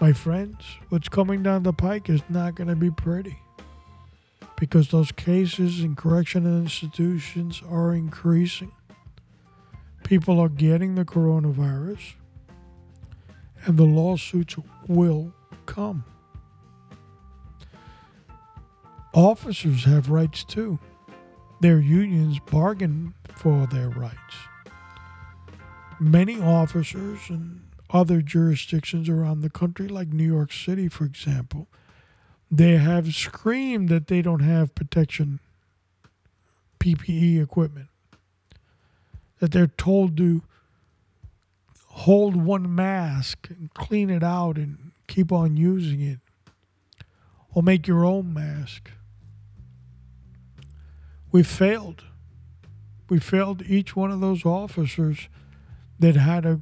[0.00, 3.38] My friends, what's coming down the pike is not going to be pretty
[4.56, 8.72] because those cases in correctional institutions are increasing.
[10.06, 12.14] People are getting the coronavirus,
[13.64, 14.54] and the lawsuits
[14.86, 15.34] will
[15.66, 16.04] come.
[19.12, 20.78] Officers have rights too.
[21.60, 24.36] Their unions bargain for their rights.
[25.98, 31.66] Many officers in other jurisdictions around the country, like New York City, for example,
[32.48, 35.40] they have screamed that they don't have protection
[36.78, 37.88] PPE equipment.
[39.40, 40.42] That they're told to
[41.88, 46.18] hold one mask and clean it out and keep on using it.
[47.54, 48.90] Or make your own mask.
[51.32, 52.04] We failed.
[53.08, 55.28] We failed each one of those officers
[55.98, 56.60] that had to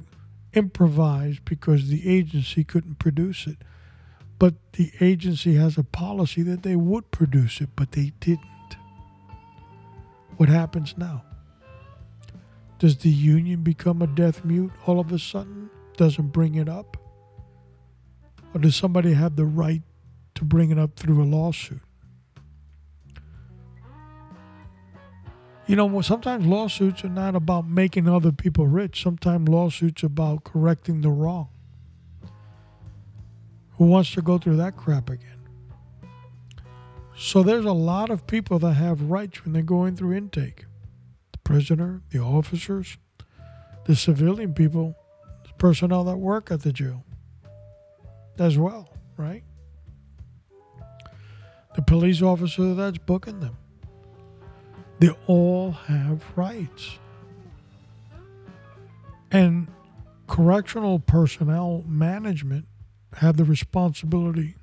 [0.53, 3.57] improvise because the agency couldn't produce it.
[4.39, 8.41] But the agency has a policy that they would produce it, but they didn't.
[10.37, 11.23] What happens now?
[12.77, 15.69] Does the union become a deaf mute all of a sudden?
[15.95, 16.97] Doesn't bring it up?
[18.53, 19.81] Or does somebody have the right
[20.35, 21.81] to bring it up through a lawsuit?
[25.67, 29.01] You know, sometimes lawsuits are not about making other people rich.
[29.01, 31.49] Sometimes lawsuits are about correcting the wrong.
[33.77, 35.31] Who wants to go through that crap again?
[37.17, 40.65] So there's a lot of people that have rights when they're going through intake.
[41.45, 42.97] Prisoner, the officers,
[43.85, 44.95] the civilian people,
[45.45, 47.05] the personnel that work at the jail
[48.37, 49.43] as well, right?
[51.75, 53.57] the police officer that's booking them.
[54.99, 56.97] They all have rights.
[59.29, 59.67] And
[60.27, 62.65] correctional personnel management
[63.17, 64.55] have the responsibility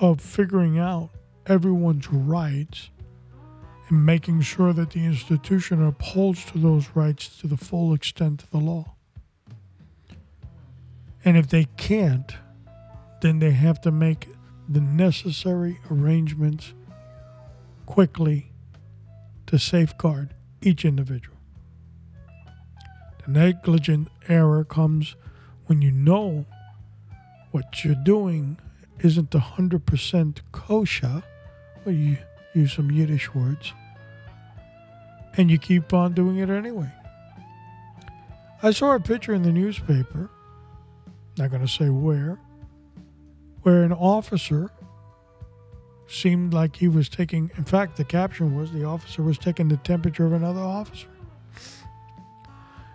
[0.00, 1.10] of figuring out
[1.46, 2.90] everyone's rights
[3.92, 8.50] and making sure that the institution upholds to those rights to the full extent of
[8.50, 8.94] the law.
[11.26, 12.32] And if they can't,
[13.20, 14.28] then they have to make
[14.66, 16.72] the necessary arrangements
[17.84, 18.50] quickly
[19.46, 20.32] to safeguard
[20.62, 21.36] each individual.
[23.26, 25.16] The negligent error comes
[25.66, 26.46] when you know
[27.50, 28.58] what you're doing
[29.00, 31.22] isn't 100% kosher,
[31.84, 32.16] or you
[32.54, 33.74] use some Yiddish words,
[35.36, 36.90] and you keep on doing it anyway.
[38.62, 40.30] I saw a picture in the newspaper,
[41.36, 42.38] not going to say where,
[43.62, 44.70] where an officer
[46.06, 49.78] seemed like he was taking, in fact, the caption was the officer was taking the
[49.78, 51.08] temperature of another officer.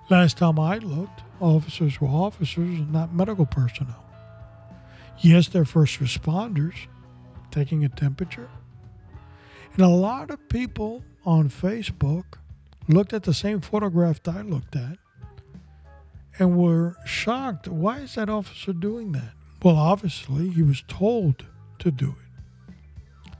[0.09, 4.05] Last time I looked, officers were officers and not medical personnel.
[5.19, 6.75] Yes, they're first responders
[7.51, 8.49] taking a temperature.
[9.77, 12.39] And a lot of people on Facebook
[12.87, 14.97] looked at the same photograph that I looked at
[16.39, 17.67] and were shocked.
[17.67, 19.33] Why is that officer doing that?
[19.61, 21.45] Well, obviously, he was told
[21.77, 23.33] to do it.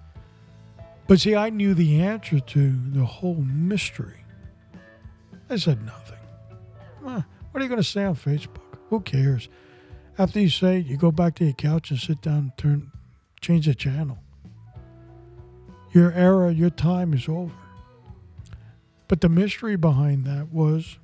[1.07, 4.23] But see, I knew the answer to the whole mystery.
[5.49, 6.17] I said nothing.
[7.01, 7.23] What
[7.55, 8.77] are you going to say on Facebook?
[8.89, 9.49] Who cares?
[10.19, 12.91] After you say it, you go back to your couch and sit down and turn,
[13.41, 14.19] change the channel.
[15.97, 17.55] Your era, your time is over.
[19.07, 20.99] But the mystery behind that was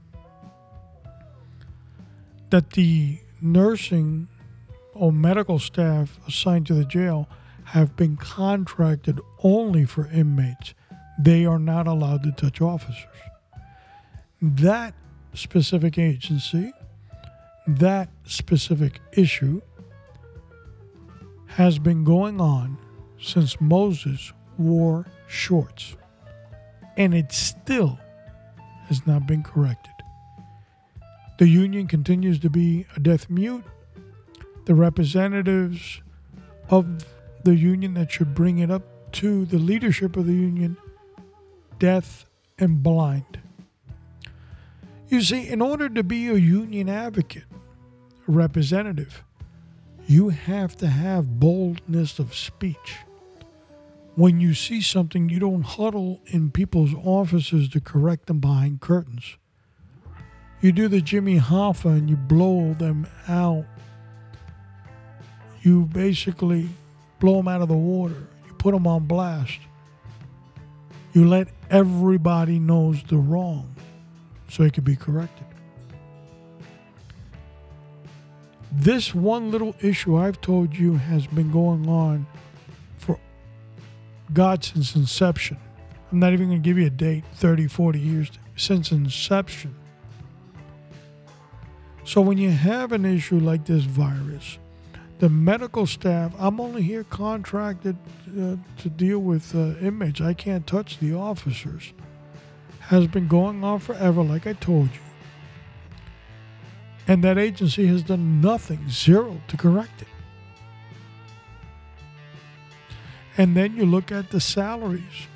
[2.51, 4.27] that the nursing
[4.93, 7.27] or medical staff assigned to the jail
[7.63, 10.75] have been contracted only for inmates.
[11.17, 13.07] They are not allowed to touch officers.
[14.43, 14.93] That
[15.33, 16.71] specific agency
[17.65, 19.59] that specific issue
[21.47, 22.77] has been going on
[23.19, 25.95] since Moses wore shorts,
[26.97, 27.99] and it still
[28.87, 29.93] has not been corrected.
[31.39, 33.63] The union continues to be a deaf mute.
[34.65, 36.01] The representatives
[36.69, 37.05] of
[37.43, 38.83] the union that should bring it up
[39.13, 40.77] to the leadership of the union,
[41.79, 42.25] deaf
[42.57, 43.39] and blind.
[45.09, 47.43] You see, in order to be a union advocate,
[48.27, 49.23] a representative,
[50.07, 52.97] you have to have boldness of speech.
[54.15, 59.37] When you see something, you don't huddle in people's offices to correct them behind curtains.
[60.61, 63.65] You do the Jimmy Hoffa and you blow them out.
[65.61, 66.69] You basically
[67.19, 68.27] blow them out of the water.
[68.45, 69.59] You put them on blast.
[71.13, 73.75] You let everybody knows the wrong
[74.47, 75.47] so it can be corrected.
[78.71, 82.27] This one little issue I've told you has been going on
[84.33, 85.57] God since inception.
[86.11, 89.75] I'm not even going to give you a date 30, 40 years since inception.
[92.05, 94.59] So when you have an issue like this virus,
[95.19, 97.95] the medical staff, I'm only here contracted
[98.27, 100.23] uh, to deal with uh.
[100.23, 101.93] I can't touch the officers
[102.87, 104.99] has been going on forever, like I told you.
[107.07, 110.07] And that agency has done nothing, zero, to correct it.
[113.37, 115.27] And then you look at the salaries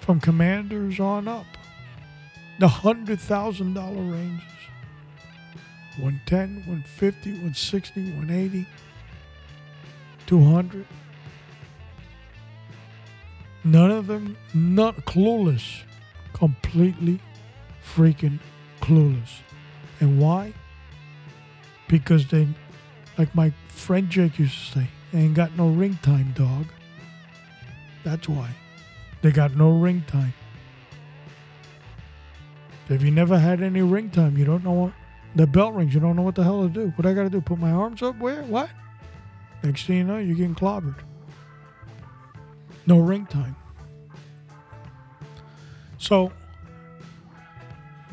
[0.00, 1.46] from commanders on up,
[2.58, 4.42] the $100,000 ranges
[5.96, 8.66] 110, 150, 160, 180,
[10.26, 10.86] 200.
[13.64, 15.82] None of them, not clueless
[16.34, 17.20] completely
[17.82, 18.38] freaking
[18.80, 19.40] clueless.
[20.00, 20.52] And why?
[21.88, 22.48] Because they,
[23.16, 26.66] like my friend Jake used to say, ain't got no ring time, dog.
[28.04, 28.50] That's why.
[29.22, 30.34] They got no ring time.
[32.88, 34.92] If you never had any ring time, you don't know what
[35.34, 36.92] the bell rings, you don't know what the hell to do.
[36.96, 37.40] What I gotta do?
[37.40, 38.42] Put my arms up where?
[38.42, 38.68] What?
[39.62, 40.98] Next thing you know, you're getting clobbered.
[42.86, 43.56] No ring time.
[45.96, 46.30] So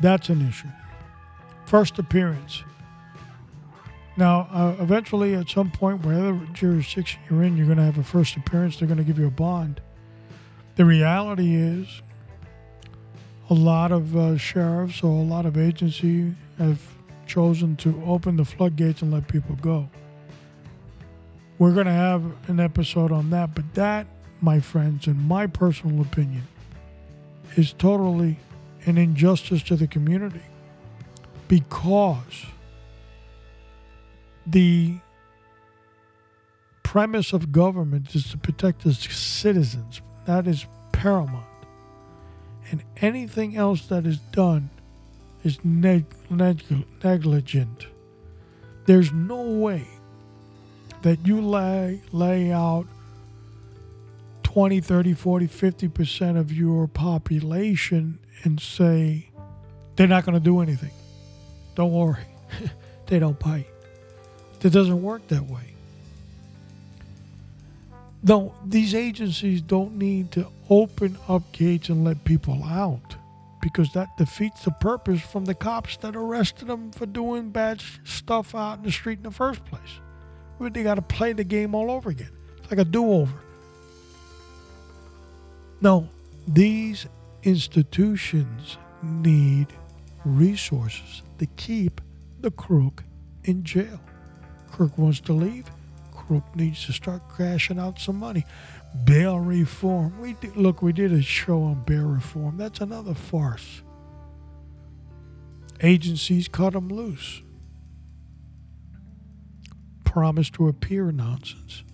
[0.00, 0.68] that's an issue.
[1.66, 2.64] First appearance.
[4.16, 8.02] Now, uh, eventually, at some point, wherever jurisdiction you're in, you're going to have a
[8.04, 8.76] first appearance.
[8.78, 9.80] They're going to give you a bond.
[10.76, 12.02] The reality is,
[13.50, 16.80] a lot of uh, sheriffs or a lot of agencies have
[17.26, 19.88] chosen to open the floodgates and let people go.
[21.58, 23.54] we're going to have an episode on that.
[23.54, 24.06] But that,
[24.40, 26.42] my friends, in my personal opinion,
[27.56, 28.38] is totally
[28.84, 30.42] an injustice to the community
[31.48, 32.46] because
[34.46, 34.98] the
[36.82, 40.02] premise of government is to protect its citizens.
[40.26, 41.46] That is paramount.
[42.70, 44.70] And anything else that is done
[45.42, 47.86] is neg- neg- negligent.
[48.86, 49.86] There's no way
[51.02, 52.86] that you lay, lay out
[54.42, 59.30] 20, 30, 40, 50% of your population and say
[59.96, 60.90] they're not going to do anything.
[61.74, 62.26] Don't worry.
[63.06, 63.71] they don't bite.
[64.62, 65.74] It doesn't work that way.
[68.22, 73.16] No, these agencies don't need to open up gates and let people out
[73.60, 78.54] because that defeats the purpose from the cops that arrested them for doing bad stuff
[78.54, 80.00] out in the street in the first place.
[80.60, 82.30] They got to play the game all over again.
[82.58, 83.42] It's like a do over.
[85.80, 86.08] No,
[86.46, 87.06] these
[87.42, 89.66] institutions need
[90.24, 92.00] resources to keep
[92.40, 93.02] the crook
[93.42, 94.00] in jail.
[94.72, 95.70] Crook wants to leave.
[96.12, 98.44] Crook needs to start crashing out some money.
[99.04, 100.18] Bail reform.
[100.18, 100.82] We did, look.
[100.82, 102.56] We did a show on bail reform.
[102.56, 103.82] That's another farce.
[105.80, 107.42] Agencies cut them loose.
[110.04, 111.84] Promise to appear nonsense.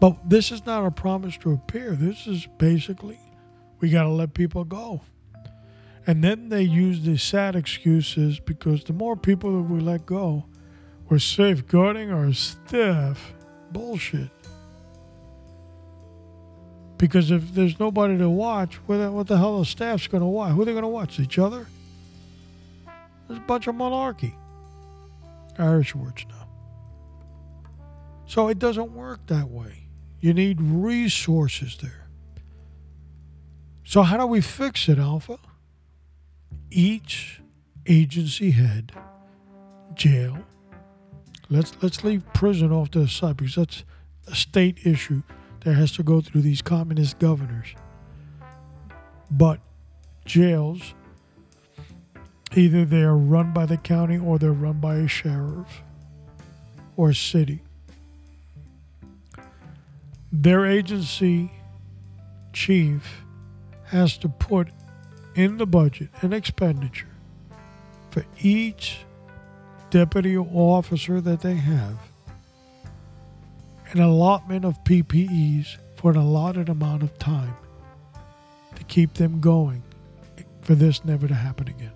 [0.00, 1.92] But this is not a promise to appear.
[1.92, 3.18] This is basically
[3.80, 5.02] we got to let people go.
[6.06, 10.46] And then they use the sad excuses because the more people that we let go,
[11.08, 13.32] we're safeguarding our staff.
[13.70, 14.30] Bullshit.
[16.98, 20.52] Because if there's nobody to watch, what the, hell the staff's going to watch?
[20.52, 21.20] Who are they going to watch?
[21.20, 21.66] Each other?
[23.28, 24.34] There's a bunch of malarkey.
[25.58, 26.48] Irish words now.
[28.26, 29.88] So it doesn't work that way.
[30.20, 32.08] You need resources there.
[33.84, 35.38] So how do we fix it, Alpha?
[36.70, 37.40] Each
[37.86, 38.92] agency head,
[39.94, 40.38] jail.
[41.48, 43.84] Let's let's leave prison off to the side because that's
[44.26, 45.22] a state issue
[45.60, 47.68] that has to go through these communist governors.
[49.30, 49.60] But
[50.24, 50.94] jails,
[52.54, 55.82] either they are run by the county or they're run by a sheriff
[56.96, 57.62] or a city.
[60.32, 61.52] Their agency
[62.52, 63.22] chief
[63.84, 64.68] has to put
[65.34, 67.08] in the budget an expenditure
[68.10, 69.05] for each
[69.90, 71.98] deputy officer that they have
[73.92, 77.56] an allotment of PPEs for an allotted amount of time
[78.74, 79.82] to keep them going
[80.60, 81.92] for this never to happen again.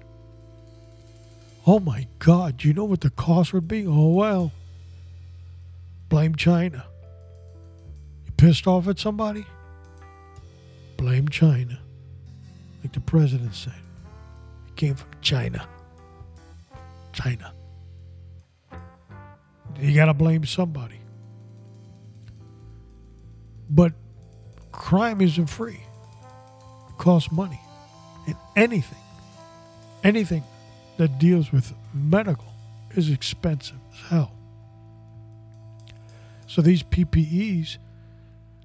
[1.66, 3.86] Oh my God, do you know what the cost would be?
[3.86, 4.52] Oh well.
[6.08, 6.84] Blame China.
[8.24, 9.44] You pissed off at somebody?
[10.96, 11.78] Blame China.
[12.82, 13.72] Like the president said.
[14.68, 15.66] It came from China.
[17.12, 17.52] China.
[19.80, 21.00] You got to blame somebody.
[23.68, 23.92] But
[24.72, 25.80] crime isn't free.
[26.88, 27.60] It costs money.
[28.26, 28.98] And anything,
[30.04, 30.44] anything
[30.98, 32.52] that deals with medical
[32.94, 34.32] is expensive as hell.
[36.46, 37.78] So these PPEs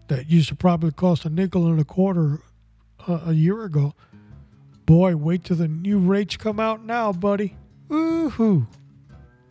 [0.07, 2.41] that used to probably cost a nickel and a quarter
[3.07, 3.93] a, a year ago,
[4.85, 7.55] boy, wait till the new rates come out now, buddy.
[7.89, 8.67] Woohoo!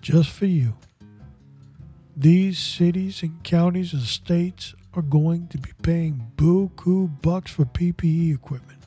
[0.01, 0.75] Just for you.
[2.17, 8.33] These cities and counties and states are going to be paying buku bucks for PPE
[8.33, 8.79] equipment.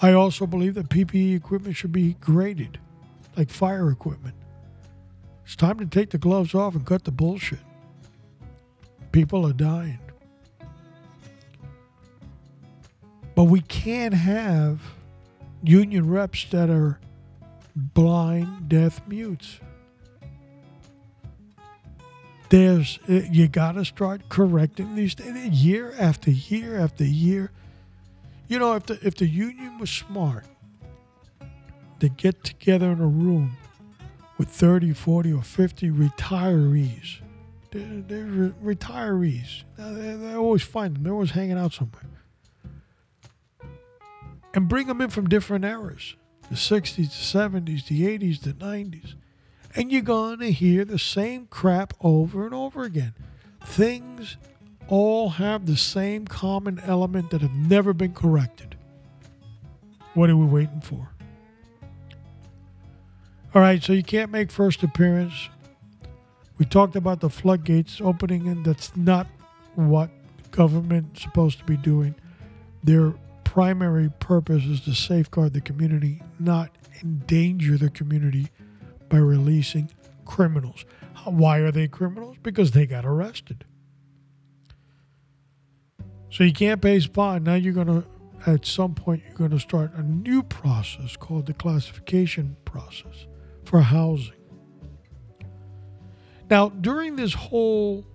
[0.00, 2.78] I also believe that PPE equipment should be graded,
[3.36, 4.34] like fire equipment.
[5.44, 7.60] It's time to take the gloves off and cut the bullshit.
[9.12, 9.98] People are dying.
[13.34, 14.80] But we can't have
[15.62, 16.98] union reps that are
[17.74, 19.60] blind, deaf, mutes
[22.48, 27.50] there's uh, you got to start correcting these things year after year after year.
[28.48, 30.44] You know, if the if the union was smart,
[32.00, 33.56] to get together in a room
[34.38, 37.20] with 30, 40, or 50 retirees.
[37.70, 39.64] They're, they're retirees.
[39.76, 41.02] They, they always find them.
[41.02, 42.02] They're always hanging out somewhere.
[44.54, 46.16] And bring them in from different eras
[46.48, 49.14] the 60s, the 70s, the 80s, the 90s
[49.76, 53.12] and you're going to hear the same crap over and over again.
[53.62, 54.38] Things
[54.88, 58.76] all have the same common element that have never been corrected.
[60.14, 61.12] What are we waiting for?
[63.54, 65.48] All right, so you can't make first appearance
[66.58, 69.26] We talked about the floodgates opening, and that's not
[69.74, 70.08] what
[70.52, 72.14] government's supposed to be doing.
[72.82, 73.12] Their
[73.44, 76.70] primary purpose is to safeguard the community, not
[77.02, 78.48] endanger the community
[79.08, 79.90] by releasing
[80.24, 80.84] criminals.
[81.24, 82.36] Why are they criminals?
[82.42, 83.64] Because they got arrested.
[86.30, 87.44] So you can't pay bond.
[87.44, 88.04] Now you're going to,
[88.46, 93.26] at some point, you're going to start a new process called the classification process
[93.64, 94.34] for housing.
[96.48, 98.06] Now, during this whole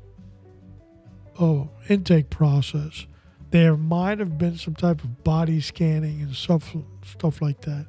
[1.39, 3.07] uh, intake process,
[3.49, 6.73] there might have been some type of body scanning and stuff,
[7.05, 7.87] stuff like that.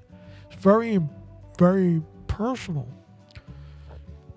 [0.50, 0.98] It's very,
[1.58, 2.88] very personal,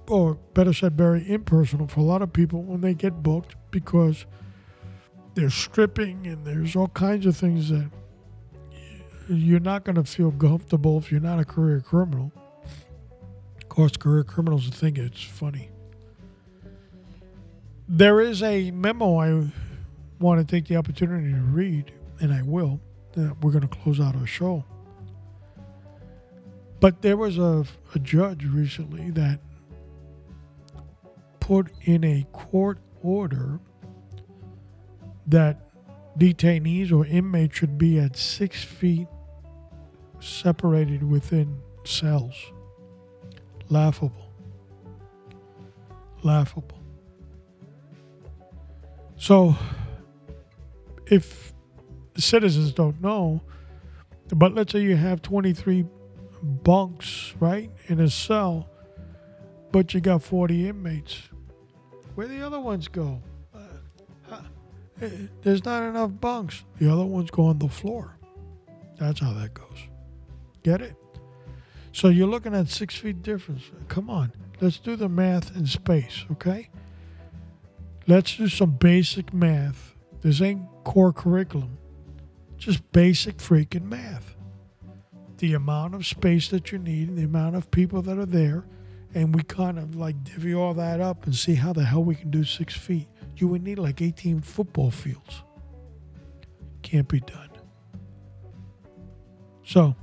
[0.07, 4.25] or better said, very impersonal for a lot of people when they get booked because
[5.33, 7.89] there's stripping and there's all kinds of things that
[9.29, 12.33] you're not going to feel comfortable if you're not a career criminal.
[13.61, 15.69] Of course, career criminals think it's funny.
[17.87, 19.47] There is a memo I
[20.19, 22.81] want to take the opportunity to read, and I will.
[23.13, 24.65] That we're going to close out our show.
[26.85, 27.65] But there was a,
[27.95, 29.39] a judge recently that
[31.39, 33.59] put in a court order
[35.25, 35.67] that
[36.19, 39.07] detainees or inmates should be at six feet
[40.19, 42.35] separated within cells.
[43.67, 44.31] Laughable.
[46.21, 46.77] Laughable.
[49.17, 49.55] So,
[51.07, 51.51] if
[52.15, 53.41] citizens don't know,
[54.27, 55.85] but let's say you have 23
[56.45, 58.69] bunks, right, in a cell,
[59.71, 61.29] but you got 40 inmates,
[62.15, 63.21] where the other ones go?
[63.53, 64.39] Uh,
[65.01, 65.09] eh,
[65.43, 66.63] there's not enough bunks.
[66.79, 68.17] The other ones go on the floor.
[68.97, 69.79] That's how that goes.
[70.63, 70.95] Get it?
[71.91, 73.63] So you're looking at six feet difference.
[73.87, 76.69] Come on, let's do the math in space, okay?
[78.07, 79.95] Let's do some basic math.
[80.21, 81.77] This ain't core curriculum,
[82.57, 84.34] just basic freaking math.
[85.45, 88.65] The amount of space that you need, the amount of people that are there,
[89.13, 92.15] and we kind of like divvy all that up and see how the hell we
[92.15, 95.43] can do six feet you would need like 18 football fields.
[96.81, 97.49] Can't be done.
[99.63, 99.95] So,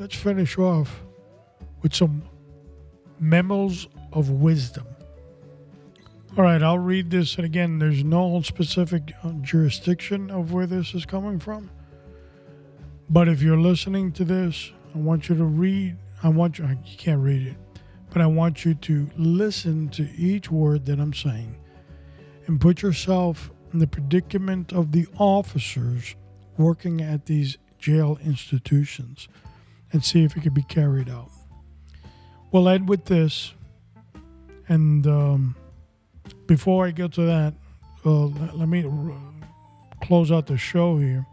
[0.00, 1.02] let's finish off
[1.82, 2.22] with some
[3.20, 4.86] memos of wisdom.
[6.36, 7.36] All right, I'll read this.
[7.36, 11.70] And again, there's no specific uh, jurisdiction of where this is coming from.
[13.12, 15.98] But if you're listening to this, I want you to read.
[16.22, 17.56] I want you, you can't read it,
[18.08, 21.54] but I want you to listen to each word that I'm saying
[22.46, 26.16] and put yourself in the predicament of the officers
[26.56, 29.28] working at these jail institutions
[29.92, 31.30] and see if it could be carried out.
[32.50, 33.52] We'll end with this.
[34.68, 35.56] And um,
[36.46, 37.52] before I get to that,
[38.06, 38.86] uh, let me
[40.02, 41.26] close out the show here.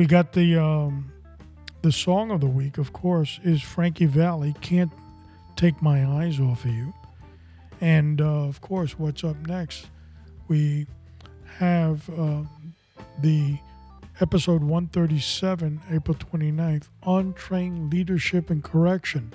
[0.00, 1.12] We got the um,
[1.82, 4.54] the song of the week, of course, is Frankie Valli.
[4.62, 4.90] Can't
[5.56, 6.94] take my eyes off of you.
[7.82, 9.88] And uh, of course, what's up next?
[10.48, 10.86] we
[11.58, 12.44] have uh,
[13.20, 13.58] the
[14.22, 19.34] episode 137, April 29th, Untrained Leadership and Correction.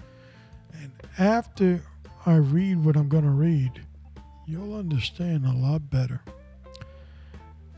[0.82, 1.84] And after
[2.26, 3.84] I read what I'm going to read,
[4.48, 6.22] you'll understand a lot better.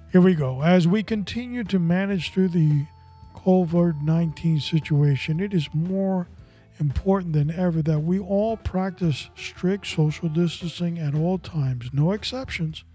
[0.09, 0.61] Here we go.
[0.61, 2.85] As we continue to manage through the
[3.35, 6.29] COVID 19 situation, it is more
[6.79, 12.85] important than ever that we all practice strict social distancing at all times, no exceptions.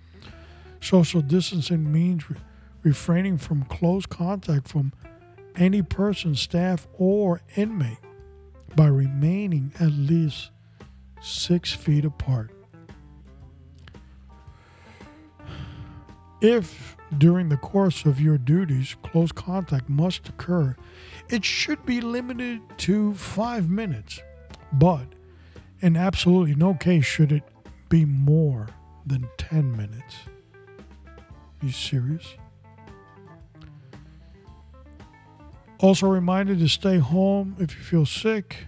[0.80, 2.36] Social distancing means re-
[2.82, 4.94] refraining from close contact from
[5.54, 7.98] any person, staff, or inmate
[8.74, 10.50] by remaining at least
[11.20, 12.50] six feet apart.
[16.43, 20.74] If during the course of your duties close contact must occur,
[21.28, 24.20] it should be limited to five minutes,
[24.72, 25.07] but
[25.80, 27.45] in absolutely no case should it
[27.88, 28.66] be more
[29.07, 30.16] than 10 minutes.
[31.07, 32.34] Are you serious?
[35.78, 38.66] Also, reminded to stay home if you feel sick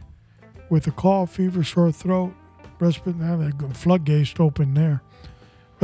[0.70, 2.34] with a cough, fever, sore throat,
[2.78, 5.02] respiratory floodgates open there,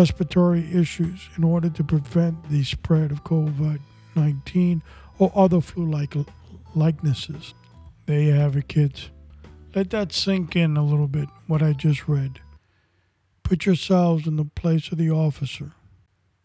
[0.01, 3.81] respiratory issues in order to prevent the spread of COVID
[4.17, 4.83] 19
[5.19, 6.15] or other flu like
[6.75, 7.53] likenesses.
[8.07, 9.11] There you have it, kids.
[9.75, 12.41] Let that sink in a little bit, what I just read.
[13.43, 15.73] Put yourselves in the place of the officer.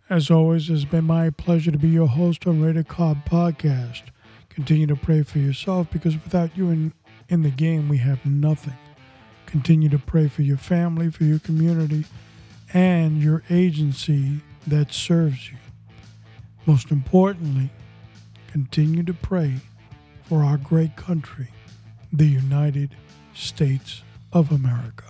[0.10, 4.04] As always, it's been my pleasure to be your host on Radar Cop Podcast.
[4.50, 6.94] Continue to pray for yourself because without you in,
[7.30, 8.78] in the game, we have nothing.
[9.46, 12.04] Continue to pray for your family, for your community,
[12.76, 15.58] and your agency that serves you.
[16.66, 17.70] Most importantly,
[18.52, 19.54] continue to pray
[20.24, 21.48] for our great country,
[22.12, 22.94] the United
[23.34, 24.04] States
[24.34, 25.06] of America.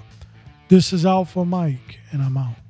[0.67, 2.64] This is Alpha Mike, and I'm out.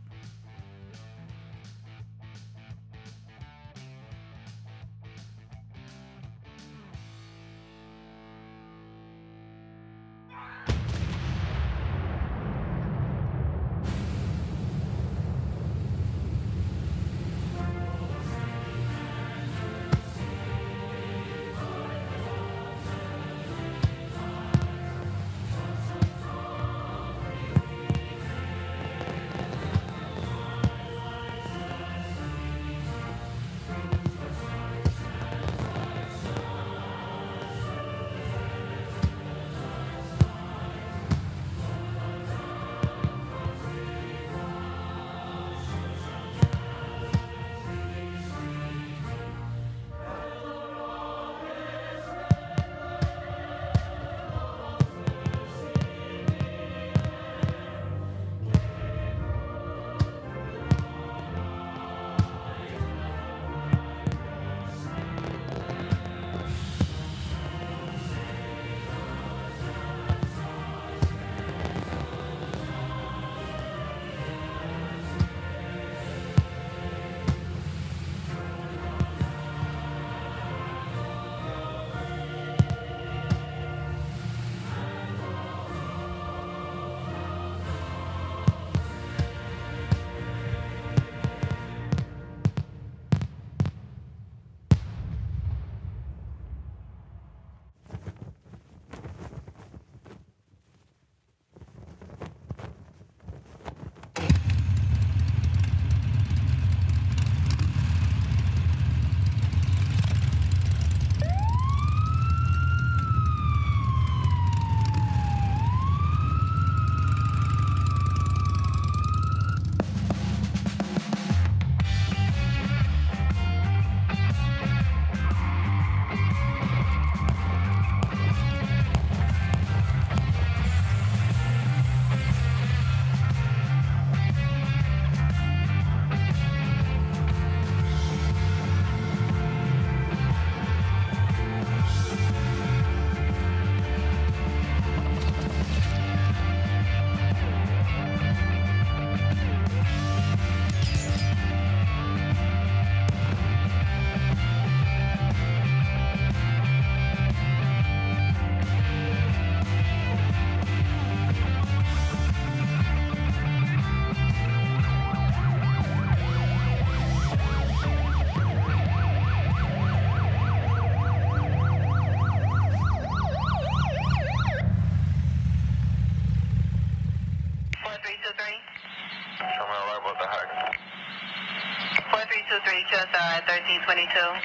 [183.86, 184.45] 22.